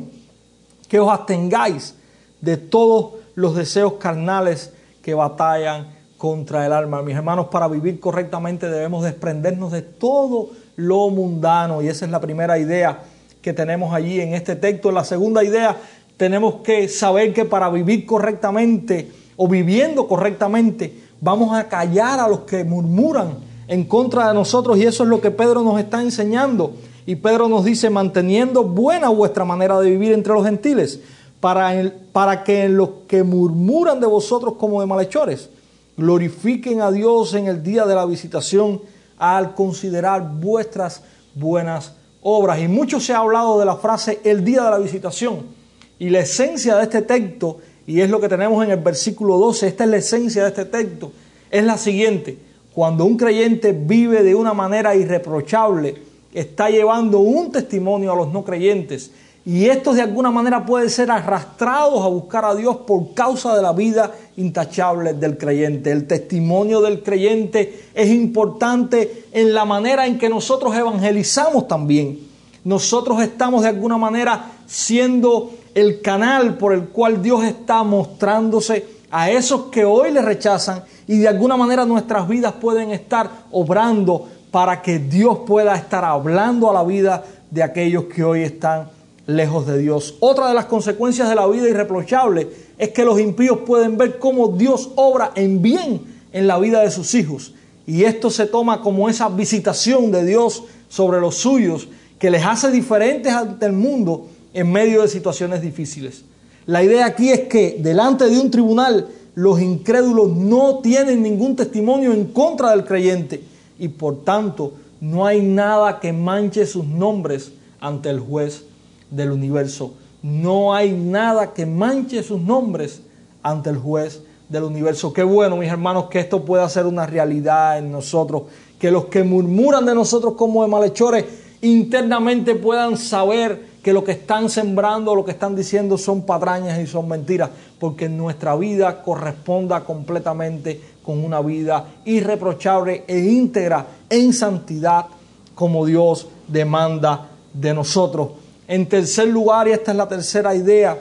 que 0.87 0.99
os 0.99 1.09
abstengáis 1.09 1.95
de 2.39 2.57
todos 2.57 3.13
los 3.35 3.55
deseos 3.55 3.93
carnales 3.93 4.73
que 5.01 5.13
batallan 5.13 5.87
contra 6.17 6.65
el 6.65 6.73
alma. 6.73 7.01
Mis 7.01 7.15
hermanos, 7.15 7.47
para 7.47 7.67
vivir 7.67 7.99
correctamente 7.99 8.69
debemos 8.69 9.03
desprendernos 9.03 9.71
de 9.71 9.81
todo 9.81 10.49
lo 10.75 11.09
mundano 11.09 11.81
y 11.81 11.87
esa 11.87 12.05
es 12.05 12.11
la 12.11 12.19
primera 12.19 12.59
idea 12.59 12.99
que 13.41 13.53
tenemos 13.53 13.93
allí 13.93 14.21
en 14.21 14.33
este 14.33 14.55
texto. 14.55 14.91
La 14.91 15.03
segunda 15.03 15.43
idea, 15.43 15.77
tenemos 16.17 16.55
que 16.63 16.87
saber 16.87 17.33
que 17.33 17.45
para 17.45 17.69
vivir 17.69 18.05
correctamente 18.05 19.11
o 19.35 19.47
viviendo 19.47 20.07
correctamente, 20.07 20.93
vamos 21.21 21.55
a 21.55 21.69
callar 21.69 22.19
a 22.19 22.27
los 22.27 22.41
que 22.41 22.65
murmuran 22.65 23.37
en 23.67 23.85
contra 23.85 24.27
de 24.27 24.33
nosotros 24.33 24.77
y 24.77 24.83
eso 24.83 25.03
es 25.03 25.09
lo 25.09 25.21
que 25.21 25.31
Pedro 25.31 25.61
nos 25.61 25.79
está 25.79 26.01
enseñando. 26.01 26.73
Y 27.05 27.15
Pedro 27.15 27.47
nos 27.47 27.63
dice, 27.63 27.89
manteniendo 27.89 28.63
buena 28.63 29.09
vuestra 29.09 29.45
manera 29.45 29.79
de 29.79 29.89
vivir 29.89 30.11
entre 30.11 30.33
los 30.33 30.43
gentiles, 30.43 30.99
para, 31.39 31.73
para 32.11 32.43
que 32.43 32.69
los 32.69 32.89
que 33.07 33.23
murmuran 33.23 33.99
de 33.99 34.07
vosotros 34.07 34.55
como 34.59 34.81
de 34.81 34.87
malhechores, 34.87 35.49
glorifiquen 35.97 36.81
a 36.81 36.91
Dios 36.91 37.33
en 37.33 37.47
el 37.47 37.63
día 37.63 37.85
de 37.85 37.95
la 37.95 38.05
visitación 38.05 38.81
al 39.17 39.55
considerar 39.55 40.39
vuestras 40.39 41.03
buenas 41.33 41.93
obras. 42.21 42.59
Y 42.59 42.67
mucho 42.67 42.99
se 42.99 43.13
ha 43.13 43.19
hablado 43.19 43.59
de 43.59 43.65
la 43.65 43.75
frase 43.75 44.19
el 44.23 44.43
día 44.43 44.63
de 44.63 44.69
la 44.69 44.77
visitación. 44.77 45.61
Y 45.97 46.09
la 46.09 46.19
esencia 46.19 46.75
de 46.75 46.83
este 46.83 47.01
texto 47.01 47.59
y 47.87 48.01
es 48.01 48.09
lo 48.09 48.19
que 48.19 48.29
tenemos 48.29 48.63
en 48.63 48.71
el 48.71 48.79
versículo 48.79 49.37
12, 49.37 49.67
esta 49.67 49.83
es 49.83 49.89
la 49.89 49.97
esencia 49.97 50.43
de 50.43 50.49
este 50.49 50.65
texto, 50.65 51.11
es 51.49 51.63
la 51.63 51.77
siguiente, 51.77 52.37
cuando 52.73 53.05
un 53.05 53.17
creyente 53.17 53.73
vive 53.73 54.23
de 54.23 54.35
una 54.35 54.53
manera 54.53 54.95
irreprochable, 54.95 55.95
está 56.33 56.69
llevando 56.69 57.19
un 57.19 57.51
testimonio 57.51 58.13
a 58.13 58.15
los 58.15 58.31
no 58.31 58.43
creyentes 58.43 59.11
y 59.43 59.65
estos 59.65 59.95
de 59.95 60.03
alguna 60.03 60.29
manera 60.29 60.65
pueden 60.65 60.89
ser 60.89 61.09
arrastrados 61.09 62.03
a 62.03 62.07
buscar 62.07 62.45
a 62.45 62.53
Dios 62.53 62.77
por 62.85 63.13
causa 63.15 63.55
de 63.55 63.61
la 63.63 63.73
vida 63.73 64.11
intachable 64.37 65.13
del 65.13 65.37
creyente. 65.37 65.91
El 65.91 66.05
testimonio 66.05 66.79
del 66.79 67.01
creyente 67.01 67.85
es 67.95 68.09
importante 68.09 69.25
en 69.31 69.53
la 69.53 69.65
manera 69.65 70.05
en 70.05 70.19
que 70.19 70.29
nosotros 70.29 70.75
evangelizamos 70.75 71.67
también. 71.67 72.19
Nosotros 72.63 73.19
estamos 73.23 73.63
de 73.63 73.69
alguna 73.69 73.97
manera 73.97 74.51
siendo 74.67 75.51
el 75.75 76.01
canal 76.01 76.57
por 76.57 76.73
el 76.73 76.85
cual 76.89 77.21
Dios 77.21 77.43
está 77.43 77.83
mostrándose 77.83 78.85
a 79.09 79.29
esos 79.29 79.63
que 79.63 79.83
hoy 79.85 80.11
le 80.11 80.21
rechazan 80.21 80.83
y 81.07 81.19
de 81.19 81.27
alguna 81.27 81.57
manera 81.57 81.85
nuestras 81.85 82.27
vidas 82.27 82.53
pueden 82.53 82.91
estar 82.91 83.29
obrando 83.51 84.27
para 84.51 84.81
que 84.81 84.99
Dios 84.99 85.39
pueda 85.45 85.75
estar 85.75 86.03
hablando 86.03 86.69
a 86.69 86.73
la 86.73 86.83
vida 86.83 87.23
de 87.49 87.63
aquellos 87.63 88.05
que 88.05 88.23
hoy 88.23 88.43
están 88.43 88.89
lejos 89.27 89.67
de 89.67 89.77
Dios. 89.77 90.15
Otra 90.19 90.47
de 90.47 90.53
las 90.53 90.65
consecuencias 90.65 91.29
de 91.29 91.35
la 91.35 91.47
vida 91.47 91.69
irreprochable 91.69 92.49
es 92.77 92.89
que 92.89 93.05
los 93.05 93.19
impíos 93.19 93.59
pueden 93.65 93.97
ver 93.97 94.19
cómo 94.19 94.49
Dios 94.49 94.91
obra 94.95 95.31
en 95.35 95.61
bien 95.61 96.01
en 96.31 96.47
la 96.47 96.57
vida 96.57 96.81
de 96.81 96.91
sus 96.91 97.13
hijos. 97.13 97.53
Y 97.85 98.03
esto 98.03 98.29
se 98.29 98.45
toma 98.45 98.81
como 98.81 99.09
esa 99.09 99.29
visitación 99.29 100.11
de 100.11 100.25
Dios 100.25 100.63
sobre 100.87 101.19
los 101.19 101.35
suyos 101.35 101.87
que 102.19 102.29
les 102.29 102.45
hace 102.45 102.71
diferentes 102.71 103.33
ante 103.33 103.65
el 103.65 103.73
mundo 103.73 104.27
en 104.53 104.71
medio 104.71 105.01
de 105.01 105.07
situaciones 105.07 105.61
difíciles. 105.61 106.23
La 106.65 106.83
idea 106.83 107.05
aquí 107.05 107.29
es 107.29 107.41
que 107.41 107.77
delante 107.79 108.29
de 108.29 108.39
un 108.39 108.51
tribunal 108.51 109.07
los 109.35 109.61
incrédulos 109.61 110.29
no 110.29 110.79
tienen 110.79 111.23
ningún 111.23 111.55
testimonio 111.55 112.13
en 112.13 112.25
contra 112.25 112.71
del 112.71 112.85
creyente 112.85 113.43
y 113.79 113.87
por 113.87 114.23
tanto 114.23 114.73
no 114.99 115.25
hay 115.25 115.41
nada 115.41 115.99
que 115.99 116.13
manche 116.13 116.65
sus 116.65 116.85
nombres 116.85 117.51
ante 117.79 118.09
el 118.09 118.19
juez 118.19 118.65
del 119.09 119.31
universo. 119.31 119.93
No 120.21 120.73
hay 120.73 120.91
nada 120.91 121.53
que 121.53 121.65
manche 121.65 122.21
sus 122.21 122.39
nombres 122.39 123.01
ante 123.41 123.71
el 123.71 123.77
juez 123.77 124.21
del 124.49 124.63
universo. 124.63 125.11
Qué 125.13 125.23
bueno, 125.23 125.57
mis 125.57 125.69
hermanos, 125.69 126.05
que 126.09 126.19
esto 126.19 126.45
pueda 126.45 126.67
ser 126.69 126.85
una 126.85 127.07
realidad 127.07 127.79
en 127.79 127.91
nosotros, 127.91 128.43
que 128.77 128.91
los 128.91 129.05
que 129.05 129.23
murmuran 129.23 129.85
de 129.85 129.95
nosotros 129.95 130.33
como 130.35 130.61
de 130.61 130.69
malhechores 130.69 131.25
internamente 131.61 132.55
puedan 132.55 132.97
saber 132.97 133.70
que 133.83 133.93
lo 133.93 134.03
que 134.03 134.11
están 134.11 134.49
sembrando, 134.49 135.15
lo 135.15 135.25
que 135.25 135.31
están 135.31 135.55
diciendo 135.55 135.97
son 135.97 136.23
patrañas 136.23 136.79
y 136.79 136.87
son 136.87 137.07
mentiras, 137.07 137.49
porque 137.79 138.07
nuestra 138.07 138.55
vida 138.55 139.01
corresponda 139.01 139.83
completamente 139.83 140.79
con 141.03 141.23
una 141.23 141.41
vida 141.41 141.85
irreprochable 142.05 143.03
e 143.07 143.19
íntegra 143.19 143.85
en 144.09 144.33
santidad 144.33 145.07
como 145.55 145.85
Dios 145.85 146.27
demanda 146.47 147.29
de 147.53 147.73
nosotros. 147.73 148.29
En 148.67 148.87
tercer 148.87 149.27
lugar, 149.27 149.67
y 149.67 149.71
esta 149.71 149.91
es 149.91 149.97
la 149.97 150.07
tercera 150.07 150.55
idea 150.55 150.97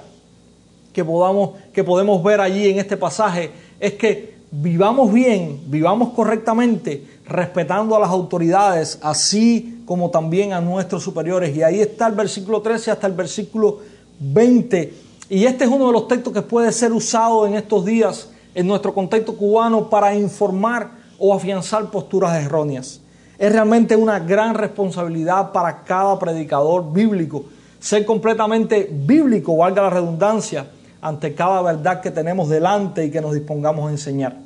que, 0.93 1.05
podamos, 1.05 1.51
que 1.73 1.85
podemos 1.85 2.23
ver 2.23 2.41
allí 2.41 2.69
en 2.69 2.79
este 2.79 2.97
pasaje, 2.97 3.51
es 3.79 3.95
que 3.95 4.35
vivamos 4.51 5.13
bien, 5.13 5.61
vivamos 5.67 6.11
correctamente, 6.15 7.05
respetando 7.31 7.97
a 7.97 8.01
las 8.01 8.11
autoridades, 8.11 8.99
así 9.03 9.83
como 9.87 10.11
también 10.11 10.53
a 10.53 10.61
nuestros 10.61 11.03
superiores. 11.03 11.57
Y 11.57 11.63
ahí 11.63 11.81
está 11.81 12.07
el 12.07 12.15
versículo 12.15 12.61
13 12.61 12.91
hasta 12.91 13.07
el 13.07 13.15
versículo 13.15 13.79
20. 14.19 14.95
Y 15.31 15.45
este 15.45 15.65
es 15.65 15.71
uno 15.71 15.87
de 15.87 15.93
los 15.93 16.09
textos 16.09 16.33
que 16.33 16.43
puede 16.43 16.73
ser 16.73 16.93
usado 16.93 17.47
en 17.47 17.55
estos 17.55 17.85
días 17.85 18.31
en 18.55 18.67
nuestro 18.67 18.93
contexto 18.93 19.37
cubano 19.37 19.89
para 19.89 20.15
informar 20.15 20.91
o 21.19 21.33
afianzar 21.33 21.91
posturas 21.91 22.37
erróneas. 22.43 23.01
Es 23.39 23.53
realmente 23.53 23.97
una 23.97 24.19
gran 24.19 24.55
responsabilidad 24.55 25.53
para 25.53 25.85
cada 25.85 26.19
predicador 26.19 26.93
bíblico 26.93 27.45
ser 27.81 28.05
completamente 28.05 28.89
bíblico, 28.93 29.57
valga 29.57 29.83
la 29.83 29.91
redundancia, 29.91 30.67
ante 31.01 31.35
cada 31.35 31.63
verdad 31.63 32.01
que 32.03 32.11
tenemos 32.11 32.49
delante 32.49 33.07
y 33.07 33.11
que 33.11 33.23
nos 33.23 33.33
dispongamos 33.33 33.89
a 33.89 33.91
enseñar. 33.91 34.37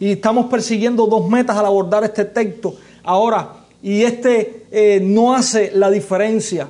Y 0.00 0.12
estamos 0.12 0.46
persiguiendo 0.46 1.06
dos 1.06 1.28
metas 1.28 1.56
al 1.56 1.66
abordar 1.66 2.04
este 2.04 2.24
texto. 2.24 2.74
Ahora, 3.02 3.54
y 3.82 4.02
este 4.02 4.66
eh, 4.70 5.00
no 5.02 5.34
hace 5.34 5.72
la 5.74 5.90
diferencia. 5.90 6.68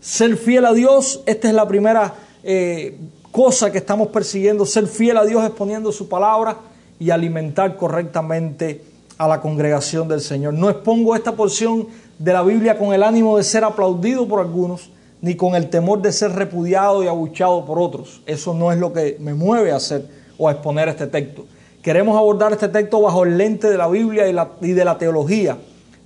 Ser 0.00 0.36
fiel 0.36 0.66
a 0.66 0.72
Dios, 0.72 1.22
esta 1.26 1.48
es 1.48 1.54
la 1.54 1.66
primera 1.66 2.14
eh, 2.42 2.96
cosa 3.32 3.70
que 3.72 3.78
estamos 3.78 4.08
persiguiendo, 4.08 4.64
ser 4.64 4.86
fiel 4.86 5.16
a 5.16 5.24
Dios 5.24 5.44
exponiendo 5.44 5.92
su 5.92 6.08
palabra 6.08 6.58
y 6.98 7.10
alimentar 7.10 7.76
correctamente 7.76 8.82
a 9.18 9.28
la 9.28 9.40
congregación 9.40 10.08
del 10.08 10.20
Señor. 10.20 10.54
No 10.54 10.70
expongo 10.70 11.14
esta 11.14 11.32
porción 11.32 11.88
de 12.18 12.32
la 12.32 12.42
Biblia 12.42 12.78
con 12.78 12.94
el 12.94 13.02
ánimo 13.02 13.36
de 13.36 13.44
ser 13.44 13.64
aplaudido 13.64 14.26
por 14.26 14.40
algunos, 14.40 14.90
ni 15.20 15.34
con 15.34 15.54
el 15.54 15.70
temor 15.70 16.02
de 16.02 16.12
ser 16.12 16.32
repudiado 16.32 17.02
y 17.02 17.08
abuchado 17.08 17.64
por 17.64 17.78
otros. 17.78 18.22
Eso 18.26 18.54
no 18.54 18.72
es 18.72 18.78
lo 18.78 18.92
que 18.92 19.16
me 19.18 19.34
mueve 19.34 19.72
a 19.72 19.76
hacer 19.76 20.06
o 20.38 20.48
a 20.48 20.52
exponer 20.52 20.88
este 20.88 21.06
texto. 21.06 21.44
Queremos 21.86 22.18
abordar 22.18 22.52
este 22.52 22.66
texto 22.66 23.00
bajo 23.00 23.22
el 23.22 23.38
lente 23.38 23.70
de 23.70 23.78
la 23.78 23.86
Biblia 23.86 24.24
y, 24.60 24.72
de 24.72 24.84
la 24.84 24.98
teología 24.98 25.56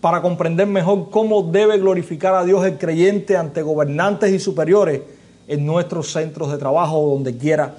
para 0.02 0.20
comprender 0.20 0.66
mejor 0.66 1.08
cómo 1.08 1.42
debe 1.42 1.78
glorificar 1.78 2.34
a 2.34 2.44
Dios 2.44 2.66
el 2.66 2.76
creyente 2.76 3.34
ante 3.34 3.62
gobernantes 3.62 4.30
y 4.30 4.38
superiores 4.38 5.00
en 5.48 5.64
nuestros 5.64 6.12
centros 6.12 6.52
de 6.52 6.58
trabajo 6.58 6.98
o 6.98 7.14
donde 7.14 7.34
quiera 7.34 7.76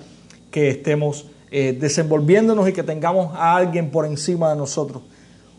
que 0.49 0.69
estemos 0.69 1.27
eh, 1.51 1.77
desenvolviéndonos 1.79 2.67
y 2.67 2.73
que 2.73 2.81
tengamos 2.81 3.35
a 3.35 3.55
alguien 3.55 3.91
por 3.91 4.07
encima 4.07 4.49
de 4.49 4.55
nosotros. 4.55 5.03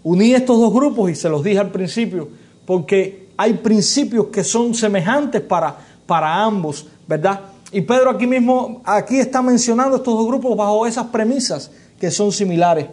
Uní 0.03 0.35
estos 0.35 0.59
dos 0.59 0.75
grupos 0.75 1.13
y 1.13 1.15
se 1.15 1.29
los 1.29 1.45
dije 1.45 1.61
al 1.61 1.71
principio 1.71 2.29
porque 2.67 3.29
hay 3.37 3.53
principios 3.53 4.27
que 4.33 4.43
son 4.43 4.75
semejantes 4.75 5.43
para, 5.43 5.77
para 6.07 6.43
ambos, 6.43 6.89
¿verdad? 7.07 7.39
Y 7.71 7.83
Pedro 7.83 8.11
aquí 8.11 8.27
mismo, 8.27 8.83
aquí 8.85 9.21
está 9.21 9.41
mencionando 9.43 9.99
estos 9.99 10.13
dos 10.13 10.27
grupos 10.27 10.57
bajo 10.57 10.89
esas 10.89 11.07
premisas 11.07 11.71
que 12.03 12.11
son 12.11 12.33
similares. 12.33 12.87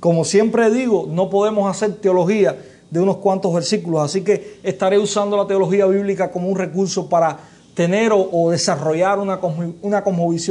Como 0.00 0.24
siempre 0.24 0.68
digo, 0.72 1.06
no 1.08 1.30
podemos 1.30 1.70
hacer 1.70 2.00
teología 2.00 2.56
de 2.90 2.98
unos 2.98 3.18
cuantos 3.18 3.54
versículos, 3.54 4.02
así 4.02 4.22
que 4.22 4.58
estaré 4.64 4.98
usando 4.98 5.36
la 5.36 5.46
teología 5.46 5.86
bíblica 5.86 6.32
como 6.32 6.48
un 6.48 6.58
recurso 6.58 7.08
para 7.08 7.38
tener 7.74 8.10
o, 8.12 8.50
desarrollar 8.50 9.20
una, 9.20 9.38
una 9.82 10.02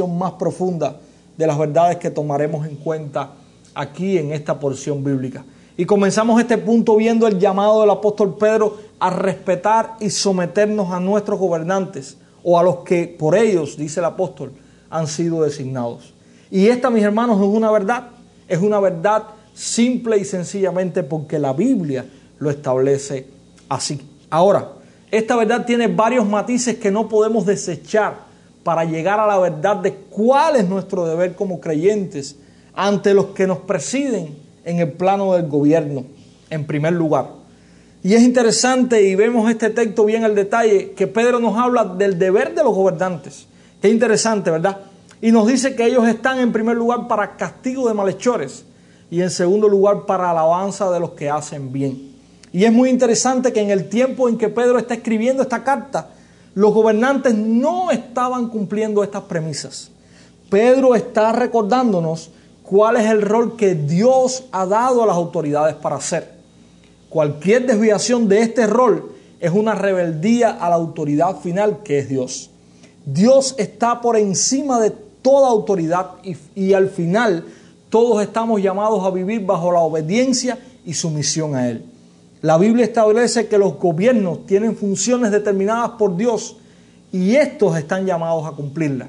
más 0.08 0.32
profunda 0.32 0.98
de 1.36 1.46
las 1.46 1.58
verdades 1.58 1.98
que 1.98 2.10
tomaremos 2.10 2.66
en 2.66 2.76
cuenta 2.76 3.32
aquí 3.74 4.16
en 4.16 4.32
esta 4.32 4.58
porción 4.58 5.04
bíblica. 5.04 5.44
Y 5.76 5.84
comenzamos 5.84 6.40
este 6.40 6.56
punto 6.56 6.96
viendo 6.96 7.26
el 7.26 7.38
llamado 7.38 7.82
del 7.82 7.90
apóstol 7.90 8.38
Pedro 8.38 8.78
a 8.98 9.10
respetar 9.10 9.96
y 10.00 10.08
someternos 10.08 10.90
a 10.90 11.00
nuestros 11.00 11.38
gobernantes 11.38 12.16
o 12.42 12.58
a 12.58 12.62
los 12.62 12.76
que 12.76 13.14
por 13.18 13.36
ellos, 13.36 13.76
dice 13.76 14.00
el 14.00 14.06
apóstol, 14.06 14.52
han 14.88 15.06
sido 15.06 15.42
designados. 15.42 16.15
Y 16.50 16.68
esta, 16.68 16.90
mis 16.90 17.02
hermanos, 17.02 17.40
es 17.40 17.46
una 17.46 17.70
verdad, 17.70 18.08
es 18.48 18.58
una 18.58 18.80
verdad 18.80 19.24
simple 19.54 20.18
y 20.18 20.24
sencillamente 20.24 21.02
porque 21.02 21.38
la 21.38 21.52
Biblia 21.52 22.04
lo 22.38 22.50
establece 22.50 23.26
así. 23.68 24.00
Ahora, 24.30 24.72
esta 25.10 25.36
verdad 25.36 25.64
tiene 25.64 25.88
varios 25.88 26.26
matices 26.28 26.76
que 26.76 26.90
no 26.90 27.08
podemos 27.08 27.46
desechar 27.46 28.26
para 28.62 28.84
llegar 28.84 29.20
a 29.20 29.26
la 29.26 29.38
verdad 29.38 29.76
de 29.76 29.94
cuál 29.94 30.56
es 30.56 30.68
nuestro 30.68 31.06
deber 31.06 31.34
como 31.34 31.60
creyentes 31.60 32.36
ante 32.74 33.14
los 33.14 33.26
que 33.26 33.46
nos 33.46 33.58
presiden 33.58 34.36
en 34.64 34.80
el 34.80 34.92
plano 34.92 35.34
del 35.34 35.48
gobierno, 35.48 36.04
en 36.50 36.66
primer 36.66 36.92
lugar. 36.92 37.28
Y 38.02 38.14
es 38.14 38.22
interesante, 38.22 39.02
y 39.02 39.14
vemos 39.14 39.50
este 39.50 39.70
texto 39.70 40.04
bien 40.04 40.24
al 40.24 40.34
detalle, 40.34 40.92
que 40.92 41.06
Pedro 41.06 41.40
nos 41.40 41.56
habla 41.56 41.84
del 41.84 42.18
deber 42.18 42.54
de 42.54 42.62
los 42.62 42.74
gobernantes. 42.74 43.46
Qué 43.80 43.88
interesante, 43.88 44.50
¿verdad? 44.50 44.78
Y 45.20 45.32
nos 45.32 45.46
dice 45.46 45.74
que 45.74 45.86
ellos 45.86 46.06
están 46.06 46.38
en 46.38 46.52
primer 46.52 46.76
lugar 46.76 47.08
para 47.08 47.36
castigo 47.36 47.88
de 47.88 47.94
malhechores 47.94 48.64
y 49.10 49.22
en 49.22 49.30
segundo 49.30 49.68
lugar 49.68 50.04
para 50.06 50.30
alabanza 50.30 50.90
de 50.90 51.00
los 51.00 51.10
que 51.12 51.30
hacen 51.30 51.72
bien. 51.72 52.14
Y 52.52 52.64
es 52.64 52.72
muy 52.72 52.90
interesante 52.90 53.52
que 53.52 53.60
en 53.60 53.70
el 53.70 53.88
tiempo 53.88 54.28
en 54.28 54.38
que 54.38 54.48
Pedro 54.48 54.78
está 54.78 54.94
escribiendo 54.94 55.42
esta 55.42 55.64
carta, 55.64 56.10
los 56.54 56.72
gobernantes 56.72 57.34
no 57.34 57.90
estaban 57.90 58.48
cumpliendo 58.48 59.02
estas 59.02 59.22
premisas. 59.22 59.90
Pedro 60.48 60.94
está 60.94 61.32
recordándonos 61.32 62.30
cuál 62.62 62.96
es 62.96 63.06
el 63.10 63.22
rol 63.22 63.56
que 63.56 63.74
Dios 63.74 64.44
ha 64.52 64.66
dado 64.66 65.02
a 65.02 65.06
las 65.06 65.16
autoridades 65.16 65.74
para 65.74 65.96
hacer. 65.96 66.34
Cualquier 67.08 67.66
desviación 67.66 68.28
de 68.28 68.40
este 68.40 68.66
rol 68.66 69.12
es 69.40 69.50
una 69.52 69.74
rebeldía 69.74 70.50
a 70.50 70.68
la 70.70 70.76
autoridad 70.76 71.40
final 71.40 71.82
que 71.82 71.98
es 71.98 72.08
Dios. 72.08 72.50
Dios 73.04 73.54
está 73.58 74.00
por 74.00 74.16
encima 74.16 74.80
de 74.80 74.92
toda 75.26 75.48
autoridad 75.48 76.10
y, 76.54 76.72
al 76.72 76.88
final 76.88 77.44
todos 77.88 78.22
estamos 78.22 78.62
llamados 78.62 79.04
a 79.04 79.10
vivir 79.10 79.44
bajo 79.44 79.72
la 79.72 79.80
obediencia 79.80 80.56
y 80.84 80.94
sumisión 80.94 81.56
a 81.56 81.68
Él. 81.68 81.84
La 82.42 82.58
Biblia 82.58 82.84
establece 82.84 83.48
que 83.48 83.58
los 83.58 83.76
gobiernos 83.76 84.46
tienen 84.46 84.76
funciones 84.76 85.32
determinadas 85.32 85.90
por 85.98 86.16
Dios 86.16 86.58
y 87.10 87.34
estos 87.34 87.76
están 87.76 88.06
llamados 88.06 88.46
a 88.46 88.52
cumplirlas. 88.52 89.08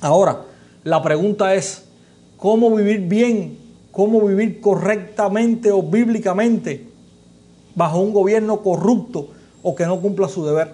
Ahora, 0.00 0.42
la 0.84 1.02
pregunta 1.02 1.56
es, 1.56 1.82
cómo 2.36 2.72
vivir 2.72 3.00
bien, 3.00 3.58
cómo 3.90 4.20
vivir 4.20 4.60
correctamente 4.60 5.72
o 5.72 5.82
bíblicamente 5.82 6.86
bajo 7.74 7.98
un 7.98 8.12
gobierno 8.12 8.62
corrupto 8.62 9.30
o 9.64 9.74
que 9.74 9.86
no 9.86 10.00
cumpla 10.00 10.28
su 10.28 10.46
deber. 10.46 10.72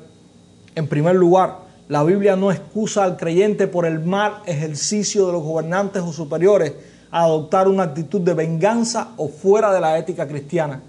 En 0.74 0.88
primer 0.88 1.16
lugar, 1.16 1.61
la 1.92 2.02
Biblia 2.04 2.36
no 2.36 2.50
excusa 2.50 3.04
al 3.04 3.18
creyente 3.18 3.68
por 3.68 3.84
el 3.84 4.00
mal 4.00 4.36
ejercicio 4.46 5.26
de 5.26 5.32
los 5.34 5.42
gobernantes 5.42 6.00
o 6.00 6.10
superiores 6.10 6.72
a 7.10 7.24
adoptar 7.24 7.68
una 7.68 7.82
actitud 7.82 8.22
de 8.22 8.32
venganza 8.32 9.10
o 9.18 9.28
fuera 9.28 9.74
de 9.74 9.80
la 9.82 9.98
ética 9.98 10.26
cristiana. 10.26 10.80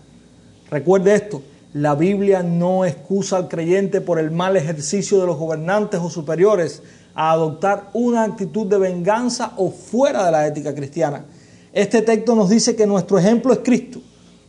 Recuerde 0.72 1.14
esto, 1.14 1.42
la 1.74 1.96
Biblia 1.96 2.42
no 2.42 2.86
excusa 2.86 3.36
al 3.36 3.50
creyente 3.50 4.00
por 4.00 4.18
el 4.18 4.32
mal 4.32 4.56
ejercicio 4.56 5.20
de 5.20 5.26
los 5.26 5.36
gobernantes 5.36 6.00
o 6.00 6.10
superiores 6.10 6.82
a 7.14 7.32
adoptar 7.32 7.90
una 7.92 8.24
actitud 8.24 8.66
de 8.68 8.78
venganza 8.78 9.52
o 9.58 9.72
fuera 9.72 10.24
de 10.24 10.32
la 10.32 10.48
ética 10.48 10.74
cristiana. 10.74 11.26
Este 11.74 12.02
texto 12.02 12.34
nos 12.34 12.48
dice 12.48 12.78
que 12.78 12.88
nuestro 12.88 13.20
ejemplo 13.20 13.52
es 13.52 13.60
Cristo, 13.60 14.00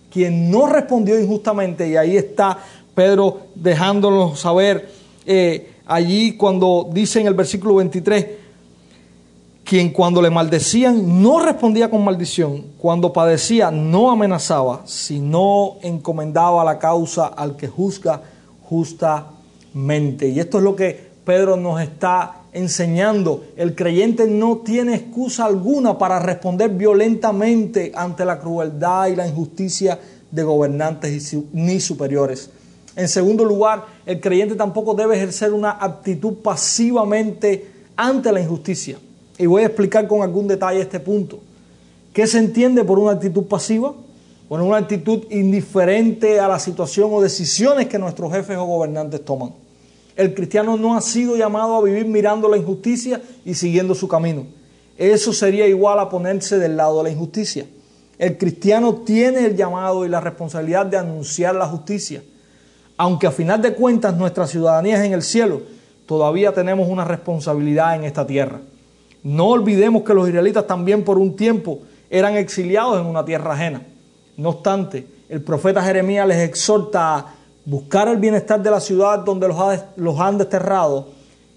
quien 0.09 0.52
no 0.52 0.68
respondió 0.68 1.18
injustamente, 1.18 1.88
y 1.88 1.96
ahí 1.96 2.16
está 2.16 2.61
Pedro 2.94 3.40
dejándolo 3.57 4.37
saber 4.37 4.88
eh, 5.26 5.73
allí 5.87 6.37
cuando 6.37 6.88
dice 6.92 7.20
en 7.20 7.27
el 7.27 7.35
versículo 7.35 7.77
23, 7.77 8.27
quien 9.64 9.90
cuando 9.90 10.20
le 10.20 10.31
maldecían 10.31 11.23
no 11.23 11.40
respondía 11.40 11.90
con 11.90 12.05
maldición, 12.05 12.64
cuando 12.79 13.12
padecía 13.12 13.70
no 13.70 14.11
amenazaba, 14.11 14.83
sino 14.85 15.77
encomendaba 15.83 16.62
la 16.64 16.79
causa 16.79 17.27
al 17.27 17.57
que 17.57 17.68
juzga 17.68 18.23
justamente. 18.62 20.29
Y 20.29 20.38
esto 20.38 20.59
es 20.59 20.64
lo 20.64 20.77
que 20.77 21.14
Pedro 21.25 21.57
nos 21.57 21.81
está 21.81 22.42
enseñando, 22.53 23.44
el 23.57 23.75
creyente 23.75 24.29
no 24.29 24.59
tiene 24.59 24.94
excusa 24.94 25.44
alguna 25.44 25.99
para 25.99 26.20
responder 26.20 26.70
violentamente 26.70 27.90
ante 27.97 28.25
la 28.25 28.38
crueldad 28.38 29.09
y 29.09 29.16
la 29.16 29.27
injusticia 29.27 29.99
de 30.31 30.42
gobernantes 30.44 31.37
ni 31.53 31.81
superiores. 31.81 32.51
En 32.96 33.09
segundo 33.09 33.44
lugar, 33.44 33.87
el 34.07 34.20
creyente 34.20 34.54
tampoco 34.54 34.94
debe 34.94 35.16
ejercer 35.16 35.52
una 35.52 35.72
actitud 35.80 36.35
pasivamente 36.35 37.66
ante 37.96 38.30
la 38.30 38.40
injusticia. 38.40 38.98
Y 39.38 39.46
voy 39.46 39.62
a 39.62 39.66
explicar 39.66 40.07
con 40.07 40.22
algún 40.22 40.46
detalle 40.46 40.80
este 40.80 41.00
punto. 41.00 41.40
¿Qué 42.12 42.26
se 42.26 42.38
entiende 42.38 42.85
por 42.85 42.98
una 42.98 43.12
actitud 43.12 43.44
pasiva? 43.44 43.92
Bueno, 44.48 44.66
una 44.66 44.76
actitud 44.76 45.24
indiferente 45.30 46.38
a 46.38 46.46
la 46.46 46.61
situación 46.61 47.11
o 47.12 47.20
decisiones 47.20 47.88
que 47.88 47.98
nuestros 47.98 48.33
jefes 48.33 48.57
o 48.57 48.64
gobernantes 48.64 49.24
toman. 49.24 49.52
El 50.14 50.33
cristiano 50.33 50.76
no 50.76 50.96
ha 50.96 51.00
sido 51.00 51.37
llamado 51.37 51.74
a 51.74 51.83
vivir 51.83 52.07
mirando 52.07 52.48
la 52.48 52.57
injusticia 52.57 53.20
y 53.44 53.54
siguiendo 53.54 53.96
su 53.96 54.07
camino. 54.07 54.46
Eso 54.96 55.33
sería 55.33 55.66
igual 55.66 55.98
a 55.98 56.09
ponerse 56.09 56.59
del 56.59 56.76
lado 56.76 56.98
de 56.98 57.04
la 57.04 57.11
injusticia. 57.11 57.66
El 58.16 58.38
cristiano 58.38 58.94
tiene 58.94 59.44
el 59.46 59.57
llamado 59.57 60.04
y 60.04 60.09
la 60.09 60.20
responsabilidad 60.20 60.87
de 60.87 60.98
anunciar 60.98 61.57
la 61.57 61.66
justicia. 61.66 62.22
Aunque 62.96 63.26
a 63.26 63.33
final 63.33 63.61
de 63.61 63.74
cuentas 63.74 64.16
nuestra 64.16 64.46
ciudadanía 64.46 64.98
es 64.98 65.04
en 65.04 65.12
el 65.12 65.22
cielo, 65.22 65.62
todavía 66.07 66.52
tenemos 66.52 66.88
una 66.88 67.04
responsabilidad 67.04 67.96
en 67.96 68.04
esta 68.04 68.26
tierra. 68.26 68.61
No 69.22 69.48
olvidemos 69.48 70.02
que 70.02 70.14
los 70.14 70.28
israelitas 70.28 70.66
también 70.66 71.02
por 71.02 71.18
un 71.18 71.35
tiempo 71.35 71.80
eran 72.11 72.37
exiliados 72.37 73.00
en 73.00 73.07
una 73.07 73.24
tierra 73.24 73.54
ajena. 73.54 73.83
No 74.37 74.50
obstante, 74.50 75.07
el 75.28 75.40
profeta 75.40 75.83
Jeremías 75.83 76.28
les 76.28 76.38
exhorta 76.38 77.16
a 77.16 77.35
buscar 77.64 78.09
el 78.09 78.18
bienestar 78.18 78.62
de 78.62 78.70
la 78.70 78.80
ciudad 78.80 79.20
donde 79.20 79.48
los, 79.48 80.20
han 80.20 80.38
desterrado 80.38 81.09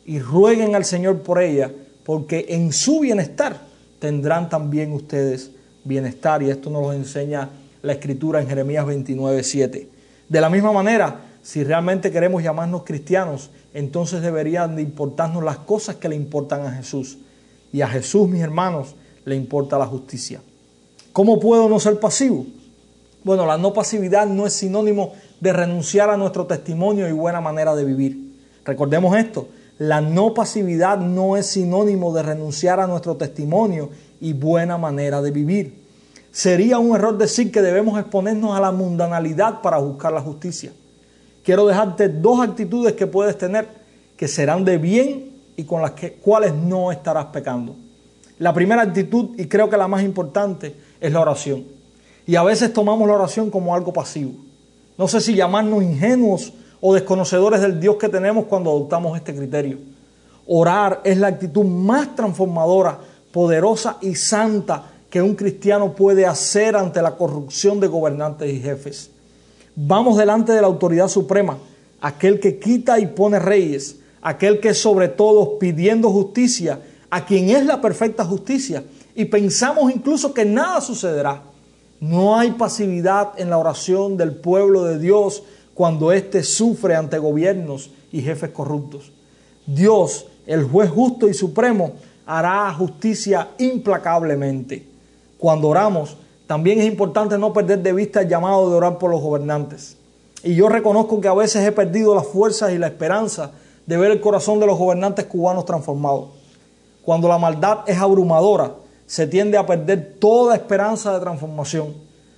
y 0.05 0.19
rueguen 0.19 0.75
al 0.75 0.85
Señor 0.85 1.19
por 1.19 1.41
ella, 1.41 1.71
porque 2.03 2.45
en 2.49 2.71
su 2.71 3.01
bienestar 3.01 3.59
tendrán 3.99 4.49
también 4.49 4.93
ustedes 4.93 5.51
bienestar. 5.83 6.41
Y 6.41 6.49
esto 6.49 6.69
nos 6.69 6.81
lo 6.83 6.93
enseña 6.93 7.49
la 7.81 7.93
escritura 7.93 8.41
en 8.41 8.47
Jeremías 8.47 8.85
29, 8.85 9.43
7. 9.43 9.89
De 10.29 10.41
la 10.41 10.49
misma 10.49 10.71
manera, 10.71 11.26
si 11.47 11.63
realmente 11.63 12.11
queremos 12.11 12.43
llamarnos 12.43 12.83
cristianos, 12.83 13.51
entonces 13.73 14.21
deberían 14.21 14.75
de 14.75 14.81
importarnos 14.81 15.41
las 15.41 15.59
cosas 15.59 15.95
que 15.95 16.09
le 16.09 16.15
importan 16.17 16.65
a 16.65 16.73
Jesús. 16.73 17.19
Y 17.71 17.79
a 17.79 17.87
Jesús, 17.87 18.27
mis 18.27 18.41
hermanos, 18.41 18.95
le 19.23 19.37
importa 19.37 19.79
la 19.79 19.85
justicia. 19.85 20.41
¿Cómo 21.13 21.39
puedo 21.39 21.69
no 21.69 21.79
ser 21.79 22.01
pasivo? 22.01 22.45
Bueno, 23.23 23.45
la 23.45 23.57
no 23.57 23.71
pasividad 23.71 24.27
no 24.27 24.45
es 24.45 24.51
sinónimo 24.55 25.13
de 25.39 25.53
renunciar 25.53 26.09
a 26.09 26.17
nuestro 26.17 26.45
testimonio 26.47 27.07
y 27.07 27.13
buena 27.13 27.39
manera 27.39 27.77
de 27.77 27.85
vivir. 27.85 28.35
Recordemos 28.65 29.15
esto, 29.15 29.47
la 29.79 30.01
no 30.01 30.33
pasividad 30.33 30.97
no 30.97 31.37
es 31.37 31.45
sinónimo 31.45 32.13
de 32.13 32.23
renunciar 32.23 32.81
a 32.81 32.87
nuestro 32.87 33.15
testimonio 33.15 33.89
y 34.19 34.33
buena 34.33 34.77
manera 34.77 35.21
de 35.21 35.31
vivir. 35.31 35.81
Sería 36.29 36.77
un 36.77 36.93
error 36.93 37.17
decir 37.17 37.53
que 37.53 37.61
debemos 37.61 37.97
exponernos 37.97 38.53
a 38.53 38.59
la 38.59 38.73
mundanalidad 38.73 39.61
para 39.61 39.77
buscar 39.77 40.11
la 40.11 40.19
justicia. 40.19 40.73
Quiero 41.47 41.65
dejarte 41.65 42.09
dos 42.09 42.41
actitudes 42.41 42.91
que 42.91 43.07
puedes 43.07 43.37
tener 43.37 43.69
que 44.17 44.27
serán 44.27 44.65
de 44.65 44.77
bien 44.77 45.31
y 45.55 45.63
con 45.63 45.81
las 45.81 45.93
cuales 46.21 46.53
no 46.53 46.91
estarás 46.91 47.27
pecando. 47.27 47.73
La 48.37 48.53
primera 48.53 48.81
actitud, 48.81 49.29
y 49.37 49.45
creo 49.45 49.69
que 49.69 49.77
la 49.77 49.87
más 49.87 50.03
importante, 50.03 50.75
es 50.99 51.09
la 51.09 51.21
oración. 51.21 51.63
Y 52.25 52.35
a 52.35 52.43
veces 52.43 52.73
tomamos 52.73 53.07
la 53.07 53.13
oración 53.13 53.49
como 53.49 53.73
algo 53.73 53.93
pasivo. 53.93 54.33
No 54.97 55.07
sé 55.07 55.21
si 55.21 55.35
llamarnos 55.35 55.81
ingenuos 55.81 56.51
o 56.81 56.93
desconocedores 56.93 57.61
del 57.61 57.79
Dios 57.79 57.95
que 57.95 58.09
tenemos 58.09 58.43
cuando 58.43 58.69
adoptamos 58.69 59.15
este 59.15 59.33
criterio. 59.33 59.77
Orar 60.47 60.99
es 61.05 61.17
la 61.17 61.27
actitud 61.27 61.63
más 61.63 62.13
transformadora, 62.13 62.99
poderosa 63.31 63.99
y 64.01 64.15
santa 64.15 64.83
que 65.09 65.21
un 65.21 65.33
cristiano 65.33 65.93
puede 65.93 66.25
hacer 66.25 66.75
ante 66.75 67.01
la 67.01 67.15
corrupción 67.15 67.79
de 67.79 67.87
gobernantes 67.87 68.53
y 68.53 68.59
jefes. 68.59 69.11
Vamos 69.79 70.17
delante 70.17 70.53
de 70.53 70.61
la 70.61 70.65
autoridad 70.65 71.07
suprema, 71.07 71.59
aquel 72.01 72.39
que 72.39 72.57
quita 72.57 72.99
y 72.99 73.05
pone 73.05 73.37
reyes, 73.37 73.97
aquel 74.23 74.59
que 74.59 74.73
sobre 74.73 75.07
todo 75.07 75.59
pidiendo 75.59 76.09
justicia, 76.09 76.81
a 77.11 77.27
quien 77.27 77.51
es 77.51 77.63
la 77.63 77.79
perfecta 77.79 78.25
justicia, 78.25 78.83
y 79.13 79.25
pensamos 79.25 79.93
incluso 79.93 80.33
que 80.33 80.45
nada 80.45 80.81
sucederá. 80.81 81.43
No 81.99 82.39
hay 82.39 82.53
pasividad 82.53 83.33
en 83.37 83.51
la 83.51 83.59
oración 83.59 84.17
del 84.17 84.33
pueblo 84.33 84.83
de 84.83 84.97
Dios 84.97 85.43
cuando 85.75 86.11
éste 86.11 86.41
sufre 86.41 86.95
ante 86.95 87.19
gobiernos 87.19 87.91
y 88.11 88.23
jefes 88.23 88.49
corruptos. 88.49 89.11
Dios, 89.67 90.25
el 90.47 90.63
juez 90.63 90.89
justo 90.89 91.29
y 91.29 91.35
supremo, 91.35 91.91
hará 92.25 92.73
justicia 92.73 93.49
implacablemente. 93.59 94.87
Cuando 95.37 95.67
oramos, 95.67 96.17
también 96.47 96.79
es 96.79 96.85
importante 96.85 97.37
no 97.37 97.53
perder 97.53 97.83
de 97.83 97.93
vista 97.93 98.21
el 98.21 98.29
llamado 98.29 98.69
de 98.69 98.77
orar 98.77 98.97
por 98.97 99.11
los 99.11 99.21
gobernantes. 99.21 99.97
Y 100.43 100.55
yo 100.55 100.69
reconozco 100.69 101.19
que 101.19 101.27
a 101.27 101.33
veces 101.33 101.65
he 101.65 101.71
perdido 101.71 102.15
las 102.15 102.25
fuerzas 102.25 102.71
y 102.71 102.77
la 102.77 102.87
esperanza 102.87 103.51
de 103.85 103.97
ver 103.97 104.11
el 104.11 104.21
corazón 104.21 104.59
de 104.59 104.65
los 104.65 104.77
gobernantes 104.77 105.25
cubanos 105.25 105.65
transformado. 105.65 106.29
Cuando 107.03 107.27
la 107.27 107.37
maldad 107.37 107.79
es 107.87 107.97
abrumadora, 107.97 108.71
se 109.05 109.27
tiende 109.27 109.57
a 109.57 109.65
perder 109.65 110.15
toda 110.19 110.55
esperanza 110.55 111.13
de 111.13 111.19
transformación. 111.19 111.93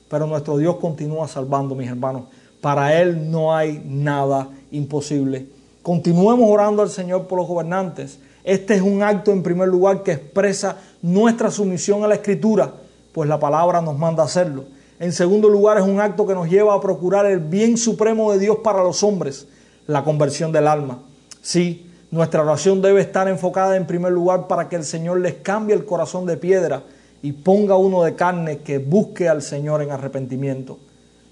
Pero 0.10 0.26
nuestro 0.28 0.58
Dios 0.58 0.78
continúa 0.78 1.28
salvando, 1.28 1.76
mis 1.76 1.89
hermanos. 1.89 2.24
Para 2.62 3.00
Él 3.00 3.30
no 3.30 3.56
hay 3.56 3.82
nada 3.86 4.50
imposible. 4.72 5.48
Continuemos 5.82 6.50
orando 6.50 6.82
al 6.82 6.89
Señor 6.89 7.28
por 7.28 7.39
los 7.39 7.48
gobernantes. 7.48 8.19
Este 8.43 8.76
es 8.76 8.82
un 8.82 9.04
acto 9.04 9.32
en 9.32 9.43
primer 9.43 9.67
lugar 9.67 10.04
que 10.04 10.13
expresa 10.13 10.78
nuestra 11.02 11.52
sumisión 11.52 12.04
a 12.04 12.08
la 12.08 12.15
Escritura, 12.15 12.74
pues 13.19 13.27
la 13.27 13.38
palabra 13.38 13.82
nos 13.82 13.97
manda 13.97 14.23
hacerlo. 14.23 14.63
En 14.97 15.12
segundo 15.12 15.49
lugar 15.49 15.77
es 15.77 15.84
un 15.84 15.99
acto 15.99 16.25
que 16.25 16.34
nos 16.34 16.49
lleva 16.49 16.73
a 16.73 16.79
procurar 16.79 17.25
el 17.25 17.41
bien 17.41 17.75
supremo 17.77 18.32
de 18.32 18.39
Dios 18.39 18.60
para 18.63 18.82
los 18.82 19.03
hombres, 19.03 19.45
la 19.88 20.05
conversión 20.05 20.53
del 20.53 20.67
alma. 20.67 20.99
Sí, 21.41 21.91
nuestra 22.12 22.43
oración 22.43 22.82
debe 22.82 23.01
estar 23.01 23.27
enfocada 23.27 23.75
en 23.75 23.86
primer 23.86 24.13
lugar 24.13 24.47
para 24.47 24.69
que 24.69 24.77
el 24.77 24.86
Señor 24.86 25.19
les 25.19 25.34
cambie 25.34 25.75
el 25.75 25.84
corazón 25.84 26.25
de 26.27 26.38
piedra 26.38 26.84
y 27.21 27.34
ponga 27.34 27.75
uno 27.75 28.03
de 28.03 28.15
carne 28.15 28.60
que 28.60 28.77
busque 28.77 29.27
al 29.27 29.41
Señor 29.41 29.82
en 29.82 29.91
arrepentimiento. 29.91 30.79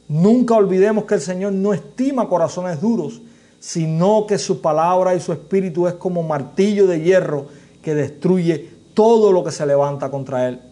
Nunca 0.10 0.56
olvidemos 0.56 1.06
que 1.06 1.14
el 1.14 1.22
Señor 1.22 1.54
no 1.54 1.72
estima 1.72 2.28
corazones 2.28 2.82
duros, 2.82 3.22
sino 3.62 4.28
que 4.28 4.38
su 4.38 4.60
palabra 4.60 5.16
y 5.16 5.22
su 5.22 5.32
espíritu 5.32 5.88
es 5.88 5.94
como 5.94 6.22
martillo 6.22 6.86
de 6.86 7.00
hierro 7.00 7.46
que 7.82 7.96
destruye 7.96 8.72
todo 8.94 9.32
lo 9.32 9.42
que 9.46 9.52
se 9.52 9.66
levanta 9.66 10.12
contra 10.12 10.50
él. 10.50 10.67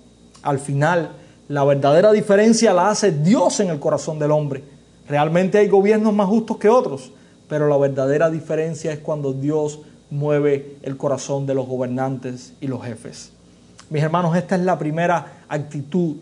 Al 0.45 0.59
final, 0.59 1.09
la 1.47 1.63
verdadera 1.63 2.11
diferencia 2.11 2.71
la 2.71 2.89
hace 2.89 3.11
Dios 3.11 3.59
en 3.59 3.69
el 3.69 3.79
corazón 3.79 4.19
del 4.19 4.29
hombre. 4.29 4.63
Realmente 5.09 5.57
hay 5.57 5.67
gobiernos 5.67 6.13
más 6.13 6.27
justos 6.27 6.57
que 6.57 6.69
otros, 6.69 7.11
pero 7.49 7.67
la 7.67 7.77
verdadera 7.77 8.29
diferencia 8.29 8.93
es 8.93 8.99
cuando 8.99 9.33
Dios 9.33 9.79
mueve 10.11 10.77
el 10.83 10.97
corazón 10.97 11.47
de 11.47 11.55
los 11.55 11.67
gobernantes 11.67 12.53
y 12.61 12.67
los 12.67 12.83
jefes. 12.83 13.31
Mis 13.89 14.03
hermanos, 14.03 14.37
esta 14.37 14.55
es 14.55 14.61
la 14.61 14.77
primera 14.77 15.43
actitud 15.47 16.17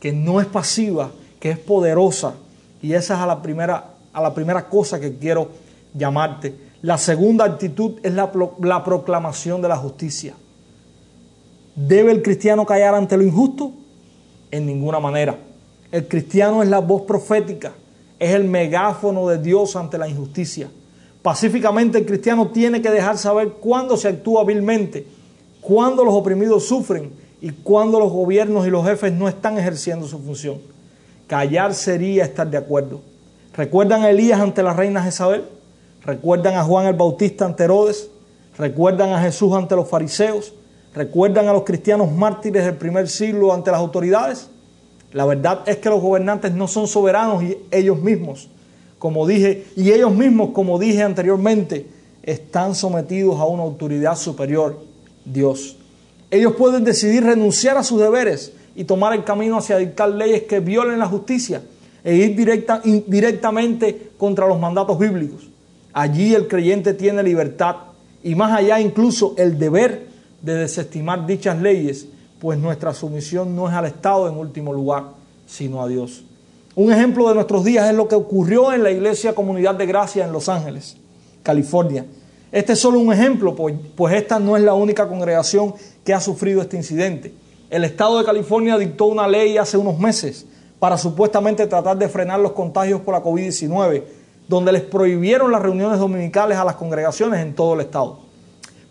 que 0.00 0.12
no 0.12 0.40
es 0.40 0.46
pasiva, 0.46 1.10
que 1.38 1.50
es 1.50 1.58
poderosa. 1.58 2.32
Y 2.80 2.94
esa 2.94 3.16
es 3.16 3.20
a 3.20 3.26
la 3.26 3.42
primera, 3.42 3.92
a 4.14 4.22
la 4.22 4.32
primera 4.32 4.66
cosa 4.66 4.98
que 4.98 5.18
quiero 5.18 5.50
llamarte. 5.92 6.54
La 6.80 6.96
segunda 6.96 7.44
actitud 7.44 7.98
es 8.02 8.14
la, 8.14 8.32
la 8.62 8.82
proclamación 8.82 9.60
de 9.60 9.68
la 9.68 9.76
justicia. 9.76 10.34
¿Debe 11.86 12.10
el 12.10 12.22
cristiano 12.22 12.66
callar 12.66 12.96
ante 12.96 13.16
lo 13.16 13.22
injusto? 13.22 13.70
En 14.50 14.66
ninguna 14.66 14.98
manera. 14.98 15.38
El 15.92 16.08
cristiano 16.08 16.60
es 16.60 16.68
la 16.68 16.80
voz 16.80 17.02
profética, 17.02 17.72
es 18.18 18.34
el 18.34 18.42
megáfono 18.42 19.28
de 19.28 19.38
Dios 19.38 19.76
ante 19.76 19.96
la 19.96 20.08
injusticia. 20.08 20.68
Pacíficamente 21.22 21.98
el 21.98 22.04
cristiano 22.04 22.48
tiene 22.48 22.82
que 22.82 22.90
dejar 22.90 23.16
saber 23.16 23.50
cuándo 23.60 23.96
se 23.96 24.08
actúa 24.08 24.42
vilmente, 24.42 25.06
cuándo 25.60 26.04
los 26.04 26.14
oprimidos 26.14 26.66
sufren 26.66 27.12
y 27.40 27.50
cuándo 27.50 28.00
los 28.00 28.10
gobiernos 28.10 28.66
y 28.66 28.70
los 28.70 28.84
jefes 28.84 29.12
no 29.12 29.28
están 29.28 29.56
ejerciendo 29.56 30.08
su 30.08 30.18
función. 30.18 30.58
Callar 31.28 31.74
sería 31.74 32.24
estar 32.24 32.50
de 32.50 32.56
acuerdo. 32.56 33.02
¿Recuerdan 33.56 34.02
a 34.02 34.10
Elías 34.10 34.40
ante 34.40 34.64
la 34.64 34.72
reina 34.72 35.00
Jezabel? 35.00 35.44
¿Recuerdan 36.04 36.56
a 36.56 36.64
Juan 36.64 36.86
el 36.86 36.94
Bautista 36.94 37.44
ante 37.44 37.62
Herodes? 37.62 38.10
¿Recuerdan 38.58 39.10
a 39.10 39.20
Jesús 39.20 39.54
ante 39.54 39.76
los 39.76 39.88
fariseos? 39.88 40.54
¿Recuerdan 40.94 41.48
a 41.48 41.52
los 41.52 41.64
cristianos 41.64 42.10
mártires 42.12 42.64
del 42.64 42.76
primer 42.76 43.08
siglo 43.08 43.52
ante 43.52 43.70
las 43.70 43.80
autoridades? 43.80 44.50
La 45.12 45.24
verdad 45.24 45.60
es 45.66 45.78
que 45.78 45.88
los 45.88 46.00
gobernantes 46.00 46.52
no 46.52 46.68
son 46.68 46.86
soberanos 46.86 47.42
ellos 47.70 48.00
mismos 48.00 48.48
como 48.98 49.26
dije, 49.26 49.64
y 49.76 49.92
ellos 49.92 50.12
mismos, 50.12 50.50
como 50.50 50.78
dije 50.78 51.02
anteriormente, 51.02 51.86
están 52.22 52.74
sometidos 52.74 53.38
a 53.38 53.46
una 53.46 53.62
autoridad 53.62 54.16
superior, 54.16 54.80
Dios. 55.24 55.76
Ellos 56.30 56.54
pueden 56.56 56.84
decidir 56.84 57.22
renunciar 57.22 57.78
a 57.78 57.84
sus 57.84 58.00
deberes 58.00 58.52
y 58.74 58.84
tomar 58.84 59.14
el 59.14 59.24
camino 59.24 59.56
hacia 59.56 59.78
dictar 59.78 60.10
leyes 60.10 60.42
que 60.42 60.60
violen 60.60 60.98
la 60.98 61.06
justicia 61.06 61.62
e 62.04 62.16
ir 62.16 62.36
directa, 62.36 62.82
directamente 63.06 64.10
contra 64.18 64.46
los 64.46 64.58
mandatos 64.58 64.98
bíblicos. 64.98 65.48
Allí 65.92 66.34
el 66.34 66.48
creyente 66.48 66.92
tiene 66.92 67.22
libertad 67.22 67.76
y 68.22 68.34
más 68.34 68.52
allá 68.52 68.80
incluso 68.80 69.34
el 69.38 69.58
deber 69.58 70.07
de 70.42 70.54
desestimar 70.54 71.26
dichas 71.26 71.60
leyes, 71.60 72.06
pues 72.38 72.58
nuestra 72.58 72.94
sumisión 72.94 73.56
no 73.56 73.68
es 73.68 73.74
al 73.74 73.86
Estado 73.86 74.28
en 74.28 74.36
último 74.36 74.72
lugar, 74.72 75.04
sino 75.46 75.82
a 75.82 75.88
Dios. 75.88 76.24
Un 76.74 76.92
ejemplo 76.92 77.28
de 77.28 77.34
nuestros 77.34 77.64
días 77.64 77.90
es 77.90 77.96
lo 77.96 78.06
que 78.06 78.14
ocurrió 78.14 78.72
en 78.72 78.84
la 78.84 78.90
Iglesia 78.90 79.34
Comunidad 79.34 79.74
de 79.74 79.86
Gracia 79.86 80.24
en 80.24 80.32
Los 80.32 80.48
Ángeles, 80.48 80.96
California. 81.42 82.06
Este 82.52 82.74
es 82.74 82.78
solo 82.78 83.00
un 83.00 83.12
ejemplo, 83.12 83.54
pues, 83.54 83.74
pues, 83.96 84.14
esta 84.14 84.38
no 84.38 84.56
es 84.56 84.62
la 84.62 84.74
única 84.74 85.08
congregación 85.08 85.74
que 86.04 86.14
ha 86.14 86.20
sufrido 86.20 86.62
este 86.62 86.76
incidente. 86.76 87.34
El 87.68 87.84
Estado 87.84 88.18
de 88.18 88.24
California 88.24 88.78
dictó 88.78 89.06
una 89.06 89.26
ley 89.26 89.58
hace 89.58 89.76
unos 89.76 89.98
meses 89.98 90.46
para 90.78 90.96
supuestamente 90.96 91.66
tratar 91.66 91.98
de 91.98 92.08
frenar 92.08 92.40
los 92.40 92.52
contagios 92.52 93.00
por 93.00 93.12
la 93.12 93.22
COVID-19, 93.22 94.04
donde 94.46 94.72
les 94.72 94.82
prohibieron 94.82 95.52
las 95.52 95.60
reuniones 95.60 95.98
dominicales 95.98 96.56
a 96.56 96.64
las 96.64 96.76
congregaciones 96.76 97.40
en 97.40 97.54
todo 97.54 97.74
el 97.74 97.80
Estado. 97.80 98.20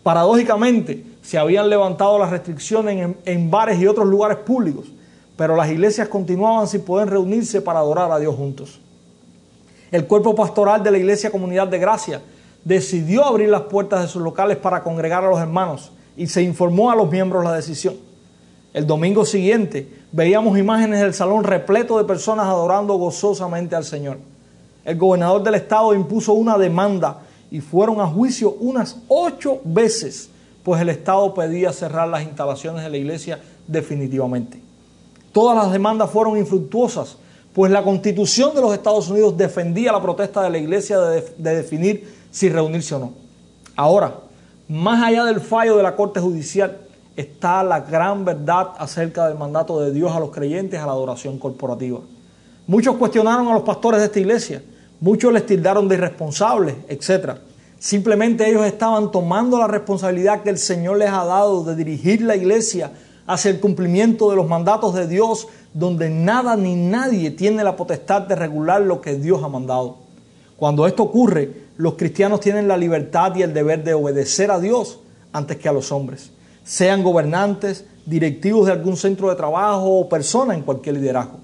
Paradójicamente, 0.02 1.04
se 1.22 1.38
habían 1.38 1.68
levantado 1.68 2.18
las 2.18 2.30
restricciones 2.30 3.16
en, 3.24 3.50
bares 3.50 3.80
y 3.80 3.86
otros 3.86 4.06
lugares 4.06 4.38
públicos, 4.38 4.86
pero 5.36 5.56
las 5.56 5.70
iglesias 5.70 6.08
continuaban 6.08 6.66
sin 6.66 6.82
poder 6.82 7.10
reunirse 7.10 7.60
para 7.60 7.80
adorar 7.80 8.10
a 8.10 8.18
Dios 8.18 8.34
juntos. 8.34 8.80
El 9.90 10.06
cuerpo 10.06 10.34
pastoral 10.34 10.82
de 10.82 10.90
la 10.90 10.98
Iglesia 10.98 11.30
Comunidad 11.30 11.68
de 11.68 11.78
Gracia 11.78 12.20
decidió 12.64 13.24
abrir 13.24 13.48
las 13.48 13.62
puertas 13.62 14.02
de 14.02 14.08
sus 14.08 14.22
locales 14.22 14.56
para 14.56 14.82
congregar 14.82 15.24
a 15.24 15.30
los 15.30 15.38
hermanos 15.38 15.92
y 16.16 16.26
se 16.26 16.42
informó 16.42 16.90
a 16.90 16.96
los 16.96 17.10
miembros 17.10 17.44
la 17.44 17.54
decisión. 17.54 17.94
El 18.74 18.86
domingo 18.86 19.24
siguiente 19.24 19.88
veíamos 20.12 20.58
imágenes 20.58 21.00
del 21.00 21.14
salón 21.14 21.44
repleto 21.44 21.98
de 21.98 22.04
personas 22.04 22.46
adorando 22.46 22.94
gozosamente 22.94 23.74
al 23.74 23.84
Señor. 23.84 24.18
El 24.84 24.96
gobernador 24.96 25.42
del 25.42 25.54
estado 25.54 25.94
impuso 25.94 26.32
una 26.34 26.58
demanda 26.58 27.20
y 27.50 27.60
fueron 27.60 28.00
a 28.00 28.06
juicio 28.06 28.56
unas 28.60 28.96
ocho 29.08 29.60
veces, 29.64 30.30
pues 30.68 30.82
el 30.82 30.90
estado 30.90 31.32
pedía 31.32 31.72
cerrar 31.72 32.08
las 32.08 32.24
instalaciones 32.24 32.84
de 32.84 32.90
la 32.90 32.98
iglesia 32.98 33.40
definitivamente. 33.66 34.60
Todas 35.32 35.56
las 35.56 35.72
demandas 35.72 36.10
fueron 36.10 36.36
infructuosas, 36.36 37.16
pues 37.54 37.72
la 37.72 37.82
constitución 37.82 38.54
de 38.54 38.60
los 38.60 38.74
Estados 38.74 39.08
Unidos 39.08 39.34
defendía 39.34 39.92
la 39.92 40.02
protesta 40.02 40.42
de 40.42 40.50
la 40.50 40.58
iglesia 40.58 40.98
de, 40.98 41.22
definir 41.38 42.14
si 42.30 42.50
reunirse 42.50 42.94
o 42.96 42.98
no. 42.98 43.12
Ahora, 43.76 44.16
más 44.68 45.02
allá 45.02 45.24
del 45.24 45.40
fallo 45.40 45.74
de 45.74 45.82
la 45.82 45.96
Corte 45.96 46.20
Judicial, 46.20 46.76
está 47.16 47.62
la 47.62 47.80
gran 47.80 48.26
verdad 48.26 48.72
acerca 48.76 49.26
del 49.26 49.38
mandato 49.38 49.80
de 49.80 49.90
Dios 49.90 50.12
a 50.12 50.20
los 50.20 50.28
creyentes 50.32 50.78
a 50.78 50.84
la 50.84 50.92
adoración 50.92 51.38
corporativa. 51.38 52.00
Muchos 52.66 52.94
cuestionaron 52.96 53.48
a 53.48 53.54
los 53.54 53.62
pastores 53.62 54.00
de 54.00 54.06
esta 54.08 54.20
iglesia, 54.20 54.62
muchos 55.00 55.32
les 55.32 55.46
tildaron 55.46 55.88
de 55.88 55.94
irresponsables, 55.94 56.74
etc. 56.90 57.38
Simplemente 57.78 58.48
ellos 58.48 58.66
estaban 58.66 59.12
tomando 59.12 59.58
la 59.58 59.68
responsabilidad 59.68 60.42
que 60.42 60.50
el 60.50 60.58
Señor 60.58 60.98
les 60.98 61.10
ha 61.10 61.24
dado 61.24 61.62
de 61.62 61.76
dirigir 61.76 62.22
la 62.22 62.34
iglesia 62.34 62.92
hacia 63.26 63.50
el 63.50 63.60
cumplimiento 63.60 64.30
de 64.30 64.36
los 64.36 64.48
mandatos 64.48 64.94
de 64.94 65.06
Dios, 65.06 65.46
donde 65.74 66.10
nada 66.10 66.56
ni 66.56 66.74
nadie 66.74 67.30
tiene 67.30 67.62
la 67.62 67.76
potestad 67.76 68.22
de 68.22 68.34
regular 68.34 68.80
lo 68.80 69.00
que 69.00 69.14
Dios 69.14 69.42
ha 69.44 69.48
mandado. 69.48 69.98
Cuando 70.56 70.86
esto 70.86 71.04
ocurre, 71.04 71.68
los 71.76 71.94
cristianos 71.94 72.40
tienen 72.40 72.66
la 72.66 72.76
libertad 72.76 73.36
y 73.36 73.42
el 73.42 73.54
deber 73.54 73.84
de 73.84 73.94
obedecer 73.94 74.50
a 74.50 74.58
Dios 74.58 74.98
antes 75.32 75.58
que 75.58 75.68
a 75.68 75.72
los 75.72 75.92
hombres, 75.92 76.32
sean 76.64 77.04
gobernantes, 77.04 77.84
directivos 78.06 78.66
de 78.66 78.72
algún 78.72 78.96
centro 78.96 79.28
de 79.28 79.36
trabajo 79.36 80.00
o 80.00 80.08
persona 80.08 80.54
en 80.54 80.62
cualquier 80.62 80.96
liderazgo. 80.96 81.38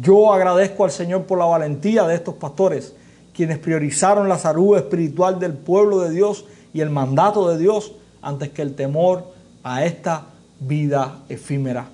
Yo 0.00 0.32
agradezco 0.32 0.84
al 0.84 0.90
Señor 0.90 1.24
por 1.24 1.38
la 1.38 1.46
valentía 1.46 2.06
de 2.06 2.14
estos 2.14 2.34
pastores, 2.34 2.94
quienes 3.36 3.58
priorizaron 3.58 4.30
la 4.30 4.38
salud 4.38 4.78
espiritual 4.78 5.38
del 5.38 5.52
pueblo 5.52 6.00
de 6.00 6.10
Dios 6.10 6.46
y 6.72 6.80
el 6.80 6.88
mandato 6.88 7.48
de 7.50 7.58
Dios 7.58 7.92
antes 8.22 8.48
que 8.48 8.62
el 8.62 8.74
temor 8.74 9.24
a 9.62 9.84
esta 9.84 10.22
vida 10.58 11.18
efímera. 11.28 11.90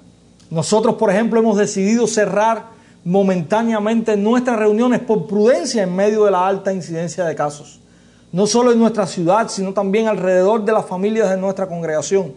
Nosotros, 0.50 0.94
por 0.94 1.11
ejemplo, 1.11 1.40
hemos 1.40 1.59
decidido 1.59 2.07
cerrar 2.07 2.66
momentáneamente 3.05 4.16
nuestras 4.16 4.57
reuniones 4.57 5.00
por 5.00 5.26
prudencia 5.26 5.83
en 5.83 5.96
medio 5.96 6.24
de 6.26 6.31
la 6.31 6.46
alta 6.46 6.72
incidencia 6.72 7.24
de 7.24 7.35
casos. 7.35 7.81
no 8.31 8.46
solo 8.46 8.72
en 8.72 8.78
nuestra 8.78 9.07
ciudad, 9.07 9.48
sino 9.48 9.74
también 9.74 10.09
alrededor 10.09 10.64
de 10.64 10.72
las 10.72 10.87
familias 10.87 11.28
de 11.28 11.37
nuestra 11.37 11.66
congregación. 11.66 12.33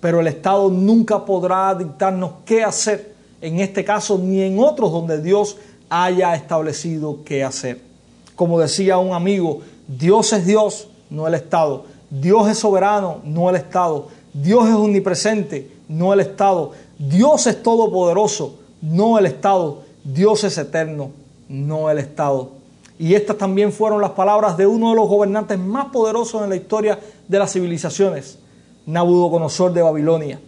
Pero 0.00 0.20
el 0.20 0.26
Estado 0.26 0.70
nunca 0.70 1.22
podrá 1.22 1.74
dictarnos 1.74 2.30
qué 2.46 2.64
hacer, 2.64 3.14
en 3.42 3.60
este 3.60 3.84
caso 3.84 4.16
ni 4.16 4.40
en 4.40 4.58
otros 4.58 4.90
donde 4.90 5.20
Dios 5.20 5.58
haya 5.90 6.34
establecido 6.34 7.18
qué 7.26 7.44
hacer. 7.44 7.93
Como 8.36 8.58
decía 8.58 8.98
un 8.98 9.12
amigo, 9.12 9.60
Dios 9.86 10.32
es 10.32 10.46
Dios, 10.46 10.88
no 11.10 11.26
el 11.26 11.34
Estado. 11.34 11.84
Dios 12.10 12.48
es 12.48 12.58
soberano, 12.58 13.20
no 13.24 13.50
el 13.50 13.56
Estado. 13.56 14.08
Dios 14.32 14.68
es 14.68 14.74
omnipresente, 14.74 15.70
no 15.88 16.12
el 16.12 16.20
Estado. 16.20 16.72
Dios 16.98 17.46
es 17.46 17.62
todopoderoso, 17.62 18.58
no 18.80 19.18
el 19.18 19.26
Estado. 19.26 19.82
Dios 20.04 20.44
es 20.44 20.58
eterno, 20.58 21.10
no 21.48 21.90
el 21.90 21.98
Estado. 21.98 22.50
Y 22.98 23.14
estas 23.14 23.38
también 23.38 23.72
fueron 23.72 24.00
las 24.00 24.12
palabras 24.12 24.56
de 24.56 24.66
uno 24.66 24.90
de 24.90 24.96
los 24.96 25.08
gobernantes 25.08 25.58
más 25.58 25.86
poderosos 25.86 26.42
en 26.42 26.50
la 26.50 26.56
historia 26.56 26.98
de 27.26 27.38
las 27.38 27.52
civilizaciones, 27.52 28.38
Nabucodonosor 28.86 29.72
de 29.72 29.82
Babilonia. 29.82 30.40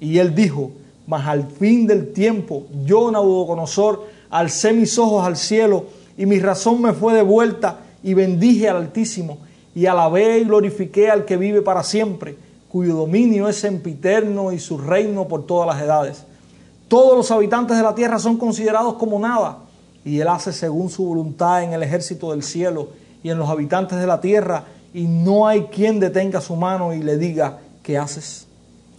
Y 0.00 0.18
él 0.18 0.34
dijo, 0.34 0.70
mas 1.06 1.26
al 1.26 1.46
fin 1.46 1.86
del 1.86 2.12
tiempo, 2.12 2.64
yo, 2.84 3.10
Nabucodonosor, 3.10 4.06
alcé 4.30 4.72
mis 4.72 4.98
ojos 4.98 5.26
al 5.26 5.36
cielo 5.36 5.84
y 6.16 6.26
mi 6.26 6.38
razón 6.38 6.82
me 6.82 6.92
fue 6.92 7.14
devuelta 7.14 7.80
y 8.02 8.14
bendije 8.14 8.68
al 8.68 8.76
Altísimo 8.76 9.38
y 9.74 9.86
alabé 9.86 10.38
y 10.38 10.44
glorifiqué 10.44 11.10
al 11.10 11.24
que 11.24 11.36
vive 11.36 11.62
para 11.62 11.82
siempre, 11.82 12.36
cuyo 12.68 12.94
dominio 12.94 13.48
es 13.48 13.56
sempiterno 13.56 14.52
y 14.52 14.58
su 14.58 14.78
reino 14.78 15.28
por 15.28 15.46
todas 15.46 15.66
las 15.74 15.82
edades. 15.82 16.24
Todos 16.88 17.16
los 17.16 17.30
habitantes 17.30 17.76
de 17.76 17.82
la 17.82 17.94
tierra 17.94 18.18
son 18.18 18.36
considerados 18.36 18.94
como 18.94 19.18
nada 19.18 19.58
y 20.04 20.20
Él 20.20 20.28
hace 20.28 20.52
según 20.52 20.90
su 20.90 21.04
voluntad 21.04 21.62
en 21.62 21.72
el 21.72 21.82
ejército 21.82 22.32
del 22.32 22.42
cielo 22.42 22.88
y 23.22 23.30
en 23.30 23.38
los 23.38 23.48
habitantes 23.48 23.98
de 23.98 24.06
la 24.06 24.20
tierra, 24.20 24.64
y 24.92 25.04
no 25.04 25.46
hay 25.46 25.64
quien 25.64 26.00
detenga 26.00 26.40
su 26.40 26.56
mano 26.56 26.92
y 26.92 27.02
le 27.02 27.16
diga, 27.16 27.60
¿qué 27.82 27.96
haces? 27.96 28.46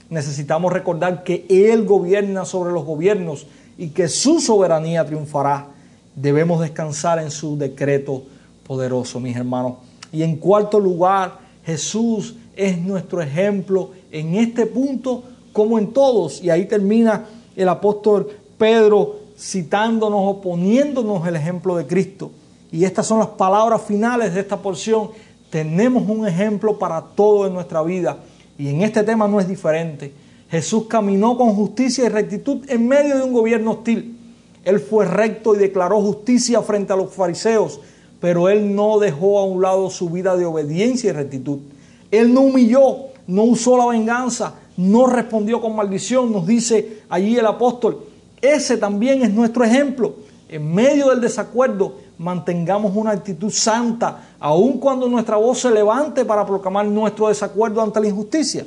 Necesitamos 0.10 0.72
recordar 0.72 1.24
que 1.24 1.46
Él 1.50 1.86
gobierna 1.86 2.46
sobre 2.46 2.72
los 2.72 2.86
gobiernos 2.86 3.48
y 3.78 3.90
que 3.90 4.08
su 4.08 4.40
soberanía 4.40 5.06
triunfará. 5.06 5.68
Debemos 6.16 6.62
descansar 6.62 7.20
en 7.20 7.32
su 7.32 7.58
decreto 7.58 8.24
poderoso, 8.66 9.20
mis 9.20 9.36
hermanos. 9.36 9.74
Y 10.12 10.24
en 10.24 10.36
cuarto 10.36 10.80
lugar, 10.80 11.40
Jesús 11.66 12.36
es 12.56 12.78
nuestro 12.78 13.22
ejemplo 13.22 13.92
en 14.12 14.36
este 14.36 14.66
punto 14.66 15.24
como 15.52 15.80
en 15.80 15.92
todos. 15.92 16.42
Y 16.44 16.50
ahí 16.50 16.66
termina 16.66 17.26
el 17.56 17.70
apóstol 17.70 18.30
Pedro 18.58 19.18
citándonos 19.38 20.22
o 20.24 20.42
poniéndonos 20.42 21.28
el 21.28 21.36
ejemplo 21.36 21.76
de 21.76 21.88
Cristo. 21.88 22.32
Y 22.72 22.86
estas 22.86 23.06
son 23.08 23.20
las 23.20 23.30
palabras 23.30 23.82
finales 23.82 24.34
de 24.34 24.42
esta 24.42 24.58
porción. 24.58 25.10
Tenemos 25.50 26.08
un 26.08 26.28
ejemplo 26.28 26.78
para 26.80 27.02
todo 27.02 27.48
en 27.48 27.54
nuestra 27.54 27.82
vida. 27.84 28.18
Y 28.58 28.70
en 28.70 28.82
este 28.82 29.04
tema 29.04 29.28
no 29.28 29.40
es 29.40 29.48
diferente. 29.48 30.14
Jesús 30.50 30.86
caminó 30.88 31.38
con 31.38 31.56
justicia 31.56 32.06
y 32.06 32.10
rectitud 32.10 32.64
en 32.68 32.88
medio 32.88 33.18
de 33.18 33.24
un 33.24 33.34
gobierno 33.34 33.72
hostil. 33.72 34.13
Él 34.66 34.80
fue 34.80 35.06
recto 35.06 35.56
y 35.56 35.60
declaró 35.60 36.02
justicia 36.02 36.62
frente 36.62 36.94
a 36.94 36.96
los 36.96 37.14
fariseos, 37.14 37.80
pero 38.20 38.48
él 38.48 38.74
no 38.74 39.00
dejó 39.00 39.40
a 39.40 39.44
un 39.44 39.62
lado 39.62 39.90
su 39.90 40.10
vida 40.10 40.38
de 40.38 40.46
obediencia 40.46 41.10
y 41.10 41.14
rectitud. 41.14 41.60
Él 42.10 42.34
no 42.34 42.42
humilló, 42.42 43.08
no 43.28 43.44
usó 43.44 43.78
la 43.78 43.88
venganza, 43.88 44.56
no 44.78 45.08
respondió 45.08 45.60
con 45.62 45.76
maldición, 45.76 46.32
nos 46.32 46.48
dice 46.48 47.02
allí 47.10 47.38
el 47.38 47.46
apóstol. 47.46 48.06
Ese 48.42 48.78
también 48.78 49.24
es 49.24 49.34
nuestro 49.34 49.64
ejemplo. 49.64 50.16
En 50.48 50.74
medio 50.74 51.10
del 51.10 51.20
desacuerdo, 51.20 51.96
mantengamos 52.18 52.96
una 52.96 53.12
actitud 53.12 53.52
santa, 53.52 54.30
aun 54.40 54.80
cuando 54.80 55.10
nuestra 55.10 55.36
voz 55.36 55.60
se 55.60 55.72
levante 55.72 56.24
para 56.24 56.46
proclamar 56.46 56.86
nuestro 56.86 57.28
desacuerdo 57.28 57.82
ante 57.82 58.00
la 58.00 58.08
injusticia. 58.08 58.66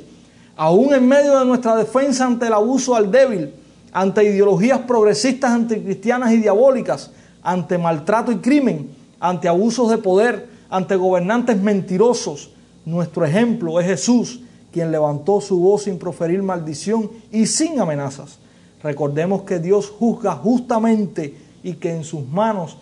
Aún 0.55 0.93
en 0.93 1.07
medio 1.07 1.39
de 1.39 1.45
nuestra 1.45 1.75
defensa 1.75 2.25
ante 2.25 2.47
el 2.47 2.53
abuso 2.53 2.95
al 2.95 3.09
débil, 3.09 3.53
ante 3.91 4.23
ideologías 4.23 4.79
progresistas 4.81 5.51
anticristianas 5.51 6.33
y 6.33 6.37
diabólicas, 6.37 7.11
ante 7.41 7.77
maltrato 7.77 8.31
y 8.31 8.37
crimen, 8.37 8.89
ante 9.19 9.47
abusos 9.47 9.89
de 9.89 9.97
poder, 9.97 10.49
ante 10.69 10.95
gobernantes 10.95 11.61
mentirosos, 11.61 12.51
nuestro 12.85 13.25
ejemplo 13.25 13.79
es 13.79 13.87
Jesús, 13.87 14.41
quien 14.71 14.91
levantó 14.91 15.41
su 15.41 15.59
voz 15.59 15.83
sin 15.83 15.97
proferir 15.97 16.43
maldición 16.43 17.09
y 17.31 17.45
sin 17.45 17.79
amenazas. 17.79 18.39
Recordemos 18.83 19.41
que 19.41 19.59
Dios 19.59 19.89
juzga 19.89 20.33
justamente 20.33 21.35
y 21.63 21.73
que 21.73 21.95
en 21.95 22.03
sus 22.03 22.27
manos 22.27 22.77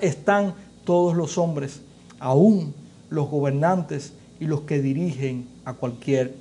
están 0.00 0.54
todos 0.84 1.16
los 1.16 1.38
hombres, 1.38 1.80
aún 2.18 2.74
los 3.08 3.30
gobernantes 3.30 4.14
y 4.40 4.46
los 4.46 4.62
que 4.62 4.82
dirigen 4.82 5.46
a 5.64 5.74
cualquier 5.74 6.34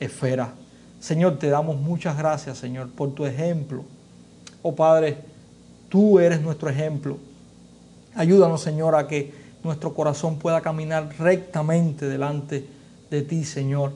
esfera. 0.00 0.54
Señor, 1.04 1.38
te 1.38 1.50
damos 1.50 1.78
muchas 1.78 2.16
gracias, 2.16 2.56
Señor, 2.56 2.88
por 2.88 3.10
tu 3.10 3.26
ejemplo. 3.26 3.84
Oh 4.62 4.74
Padre, 4.74 5.18
tú 5.90 6.18
eres 6.18 6.40
nuestro 6.40 6.70
ejemplo. 6.70 7.18
Ayúdanos, 8.14 8.62
Señor, 8.62 8.94
a 8.94 9.06
que 9.06 9.30
nuestro 9.62 9.92
corazón 9.92 10.38
pueda 10.38 10.62
caminar 10.62 11.10
rectamente 11.18 12.08
delante 12.08 12.66
de 13.10 13.20
ti, 13.20 13.44
Señor. 13.44 13.92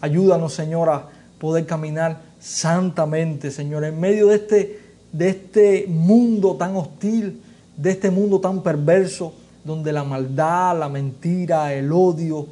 Ayúdanos, 0.00 0.54
Señor, 0.54 0.88
a 0.88 1.08
poder 1.40 1.66
caminar 1.66 2.20
santamente, 2.38 3.50
Señor, 3.50 3.82
en 3.82 3.98
medio 3.98 4.28
de 4.28 4.36
este, 4.36 4.80
de 5.10 5.30
este 5.30 5.86
mundo 5.88 6.54
tan 6.54 6.76
hostil, 6.76 7.42
de 7.76 7.90
este 7.90 8.12
mundo 8.12 8.38
tan 8.38 8.62
perverso, 8.62 9.34
donde 9.64 9.90
la 9.90 10.04
maldad, 10.04 10.78
la 10.78 10.88
mentira, 10.88 11.74
el 11.74 11.90
odio, 11.90 12.46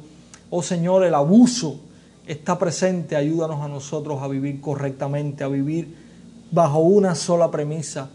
oh 0.49 0.61
Señor, 0.61 1.05
el 1.05 1.15
abuso 1.15 1.79
está 2.27 2.57
presente. 2.57 3.15
Ayúdanos 3.15 3.61
a 3.61 3.67
nosotros 3.67 4.21
a 4.21 4.27
vivir 4.27 4.61
correctamente, 4.61 5.43
a 5.43 5.47
vivir 5.47 5.95
bajo 6.51 6.79
una 6.79 7.15
sola 7.15 7.51
premisa. 7.51 8.09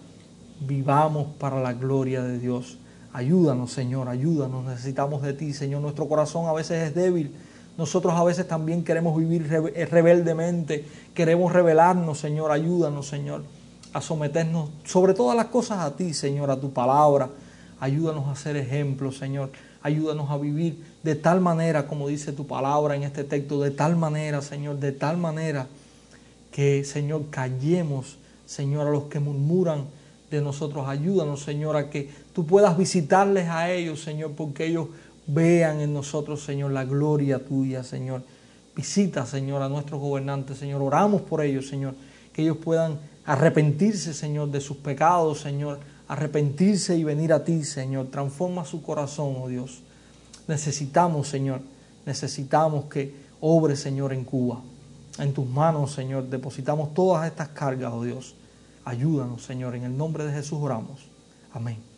Vivamos 0.60 1.28
para 1.38 1.60
la 1.60 1.72
gloria 1.72 2.22
de 2.22 2.38
Dios. 2.38 2.78
Ayúdanos, 3.12 3.72
Señor, 3.72 4.08
ayúdanos. 4.08 4.64
Necesitamos 4.64 5.22
de 5.22 5.32
ti, 5.32 5.52
Señor. 5.52 5.82
Nuestro 5.82 6.08
corazón 6.08 6.46
a 6.46 6.52
veces 6.52 6.88
es 6.88 6.94
débil 6.94 7.32
nosotros 7.76 8.14
a 8.14 8.24
veces 8.24 8.48
también 8.48 8.82
queremos 8.84 9.16
vivir 9.16 9.46
eh, 9.74 9.84
rebeldemente, 9.86 10.84
queremos 11.14 11.52
rebelarnos, 11.52 12.18
Señor, 12.18 12.50
ayúdanos, 12.50 13.06
Señor, 13.06 13.42
a 13.92 14.00
someternos 14.00 14.70
sobre 14.84 15.12
todas 15.12 15.36
las 15.36 15.46
cosas 15.46 15.80
a 15.80 15.94
ti, 15.94 16.14
Señor, 16.14 16.50
a 16.50 16.58
tu 16.58 16.72
palabra. 16.72 17.28
Ayúdanos 17.78 18.28
a 18.28 18.34
ser 18.34 18.56
ejemplos, 18.56 19.18
Señor. 19.18 19.50
Ayúdanos 19.86 20.28
a 20.32 20.36
vivir 20.36 20.82
de 21.04 21.14
tal 21.14 21.40
manera, 21.40 21.86
como 21.86 22.08
dice 22.08 22.32
tu 22.32 22.44
palabra 22.44 22.96
en 22.96 23.04
este 23.04 23.22
texto, 23.22 23.62
de 23.62 23.70
tal 23.70 23.94
manera, 23.94 24.42
Señor, 24.42 24.80
de 24.80 24.90
tal 24.90 25.16
manera 25.16 25.68
que, 26.50 26.82
Señor, 26.82 27.26
callemos, 27.30 28.18
Señor, 28.46 28.88
a 28.88 28.90
los 28.90 29.04
que 29.04 29.20
murmuran 29.20 29.84
de 30.28 30.40
nosotros. 30.40 30.88
Ayúdanos, 30.88 31.44
Señor, 31.44 31.76
a 31.76 31.88
que 31.88 32.10
tú 32.32 32.44
puedas 32.46 32.76
visitarles 32.76 33.48
a 33.48 33.70
ellos, 33.70 34.02
Señor, 34.02 34.32
porque 34.32 34.66
ellos 34.66 34.88
vean 35.28 35.80
en 35.80 35.94
nosotros, 35.94 36.42
Señor, 36.42 36.72
la 36.72 36.84
gloria 36.84 37.38
tuya, 37.38 37.84
Señor. 37.84 38.24
Visita, 38.74 39.24
Señor, 39.24 39.62
a 39.62 39.68
nuestros 39.68 40.00
gobernantes, 40.00 40.58
Señor. 40.58 40.82
Oramos 40.82 41.22
por 41.22 41.44
ellos, 41.44 41.68
Señor. 41.68 41.94
Que 42.32 42.42
ellos 42.42 42.56
puedan 42.56 42.98
arrepentirse, 43.24 44.12
Señor, 44.12 44.50
de 44.50 44.60
sus 44.60 44.78
pecados, 44.78 45.38
Señor. 45.38 45.78
Arrepentirse 46.08 46.96
y 46.96 47.04
venir 47.04 47.32
a 47.32 47.44
ti, 47.44 47.64
Señor. 47.64 48.06
Transforma 48.06 48.64
su 48.64 48.82
corazón, 48.82 49.36
oh 49.40 49.48
Dios. 49.48 49.82
Necesitamos, 50.46 51.28
Señor, 51.28 51.60
necesitamos 52.04 52.84
que 52.86 53.14
obre, 53.40 53.76
Señor, 53.76 54.12
en 54.12 54.24
Cuba. 54.24 54.62
En 55.18 55.32
tus 55.32 55.46
manos, 55.46 55.92
Señor, 55.92 56.28
depositamos 56.28 56.94
todas 56.94 57.26
estas 57.26 57.48
cargas, 57.48 57.92
oh 57.92 58.04
Dios. 58.04 58.34
Ayúdanos, 58.84 59.42
Señor. 59.42 59.74
En 59.74 59.84
el 59.84 59.96
nombre 59.96 60.24
de 60.24 60.32
Jesús 60.32 60.58
oramos. 60.60 61.00
Amén. 61.52 61.95